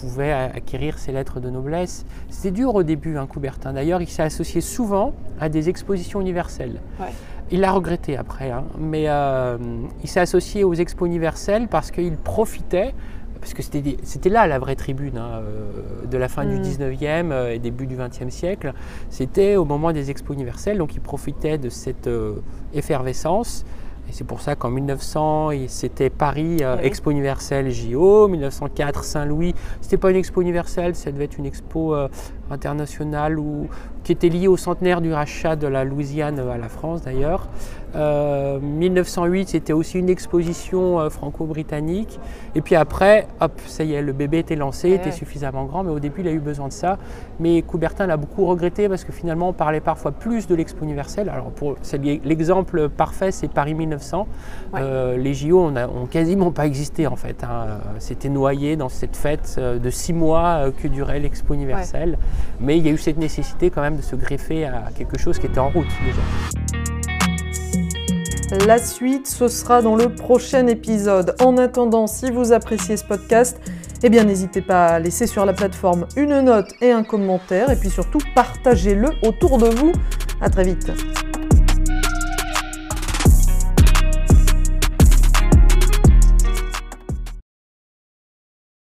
pouvait 0.00 0.32
acquérir 0.32 0.98
ses 0.98 1.12
lettres 1.12 1.40
de 1.40 1.50
noblesse. 1.50 2.04
C'était 2.28 2.50
dur 2.50 2.74
au 2.74 2.82
début, 2.82 3.16
Coubertin. 3.28 3.72
D'ailleurs, 3.72 4.02
il 4.02 4.08
s'est 4.08 4.22
associé 4.22 4.60
souvent 4.60 5.12
à 5.40 5.48
des 5.48 5.68
expositions 5.68 6.20
universelles. 6.20 6.80
Ouais. 6.98 7.09
Il 7.52 7.60
l'a 7.60 7.72
regretté 7.72 8.16
après, 8.16 8.50
hein, 8.50 8.64
mais 8.78 9.04
euh, 9.08 9.58
il 10.02 10.08
s'est 10.08 10.20
associé 10.20 10.62
aux 10.64 10.74
expos 10.74 11.06
universelles 11.08 11.66
parce 11.68 11.90
qu'il 11.90 12.16
profitait, 12.16 12.94
parce 13.40 13.54
que 13.54 13.62
c'était 13.62 14.28
là 14.28 14.46
la 14.46 14.58
vraie 14.60 14.76
tribune 14.76 15.16
hein, 15.18 15.40
euh, 15.42 16.06
de 16.06 16.16
la 16.18 16.28
fin 16.28 16.44
du 16.44 16.58
Mm. 16.58 16.62
19e 16.62 17.32
euh, 17.32 17.52
et 17.54 17.58
début 17.58 17.86
du 17.86 17.96
20e 17.96 18.30
siècle. 18.30 18.72
C'était 19.08 19.56
au 19.56 19.64
moment 19.64 19.92
des 19.92 20.10
expos 20.10 20.34
universelles, 20.36 20.78
donc 20.78 20.94
il 20.94 21.00
profitait 21.00 21.58
de 21.58 21.70
cette 21.70 22.06
euh, 22.06 22.34
effervescence. 22.74 23.64
Et 24.08 24.12
c'est 24.12 24.24
pour 24.24 24.40
ça 24.40 24.56
qu'en 24.56 24.70
1900, 24.70 25.52
il- 25.52 25.68
c'était 25.68 26.10
Paris 26.10 26.58
euh, 26.62 26.76
Oui. 26.80 26.86
Expo 26.86 27.10
universelle 27.12 27.70
JO, 27.70 28.26
1904 28.28 29.04
Saint-Louis, 29.04 29.54
c'était 29.80 29.96
pas 29.98 30.10
une 30.10 30.16
expo 30.16 30.40
universelle, 30.42 30.94
ça 30.96 31.12
devait 31.12 31.24
être 31.26 31.38
une 31.38 31.46
expo 31.46 31.94
euh, 31.94 32.08
internationale 32.52 33.38
ou, 33.38 33.68
qui 34.04 34.12
était 34.12 34.28
liée 34.28 34.48
au 34.48 34.56
centenaire 34.56 35.00
du 35.00 35.12
rachat 35.12 35.56
de 35.56 35.66
la 35.66 35.84
Louisiane 35.84 36.38
à 36.38 36.58
la 36.58 36.68
France 36.68 37.02
d'ailleurs. 37.02 37.48
Euh, 37.96 38.60
1908, 38.60 39.48
c'était 39.48 39.72
aussi 39.72 39.98
une 39.98 40.08
exposition 40.08 41.00
euh, 41.00 41.10
franco-britannique. 41.10 42.20
Et 42.54 42.60
puis 42.60 42.76
après, 42.76 43.26
hop, 43.40 43.52
ça 43.66 43.82
y 43.82 43.94
est, 43.94 44.02
le 44.02 44.12
bébé 44.12 44.38
était 44.38 44.54
lancé, 44.54 44.90
Ouais, 44.90 44.94
était 44.94 45.10
suffisamment 45.10 45.64
grand, 45.64 45.82
mais 45.82 45.90
au 45.90 45.98
début, 45.98 46.20
il 46.20 46.28
a 46.28 46.30
eu 46.30 46.38
besoin 46.38 46.68
de 46.68 46.72
ça. 46.72 46.98
Mais 47.40 47.62
Coubertin 47.62 48.06
l'a 48.06 48.16
beaucoup 48.16 48.46
regretté 48.46 48.88
parce 48.88 49.02
que 49.04 49.10
finalement, 49.12 49.48
on 49.48 49.52
parlait 49.52 49.80
parfois 49.80 50.12
plus 50.12 50.46
de 50.46 50.54
l'expo 50.54 50.84
universelle. 50.84 51.28
Alors, 51.28 51.50
pour 51.50 51.76
l'exemple 52.24 52.88
parfait, 52.88 53.32
c'est 53.32 53.48
Paris 53.48 53.74
1900. 53.74 54.26
Ouais. 54.72 54.80
Euh, 54.82 55.16
les 55.16 55.34
JO 55.34 55.58
ont, 55.60 55.74
ont 55.76 56.06
quasiment 56.06 56.52
pas 56.52 56.66
existé 56.66 57.06
en 57.08 57.16
fait. 57.16 57.42
hein. 57.42 57.66
Euh, 57.66 57.78
C'était 57.98 58.28
noyé 58.28 58.76
dans 58.76 58.88
cette 58.88 59.16
fête 59.16 59.56
euh, 59.58 59.78
de 59.78 59.90
six 59.90 60.12
mois 60.12 60.46
euh, 60.66 60.70
que 60.70 60.86
durait 60.88 61.18
l'expo 61.18 61.54
universelle. 61.54 62.18
Mais 62.60 62.78
il 62.78 62.86
y 62.86 62.88
a 62.88 62.92
eu 62.92 62.98
cette 62.98 63.18
nécessité 63.18 63.70
quand 63.70 63.82
même 63.82 63.96
de 63.96 64.02
se 64.02 64.16
greffer 64.16 64.64
à 64.64 64.90
quelque 64.96 65.18
chose 65.18 65.38
qui 65.38 65.46
était 65.46 65.60
en 65.60 65.70
route 65.70 65.86
déjà. 66.04 66.20
La 68.66 68.78
suite, 68.78 69.28
ce 69.28 69.46
sera 69.46 69.80
dans 69.80 69.94
le 69.94 70.08
prochain 70.08 70.66
épisode. 70.66 71.36
En 71.40 71.56
attendant, 71.56 72.08
si 72.08 72.30
vous 72.32 72.52
appréciez 72.52 72.96
ce 72.96 73.04
podcast, 73.04 73.60
eh 74.02 74.08
bien 74.08 74.24
n'hésitez 74.24 74.60
pas 74.60 74.86
à 74.86 74.98
laisser 74.98 75.28
sur 75.28 75.46
la 75.46 75.52
plateforme 75.52 76.06
une 76.16 76.40
note 76.40 76.72
et 76.80 76.90
un 76.90 77.04
commentaire, 77.04 77.70
et 77.70 77.76
puis 77.76 77.90
surtout 77.90 78.18
partagez-le 78.34 79.10
autour 79.22 79.58
de 79.58 79.66
vous. 79.66 79.92
À 80.40 80.50
très 80.50 80.64
vite. 80.64 80.90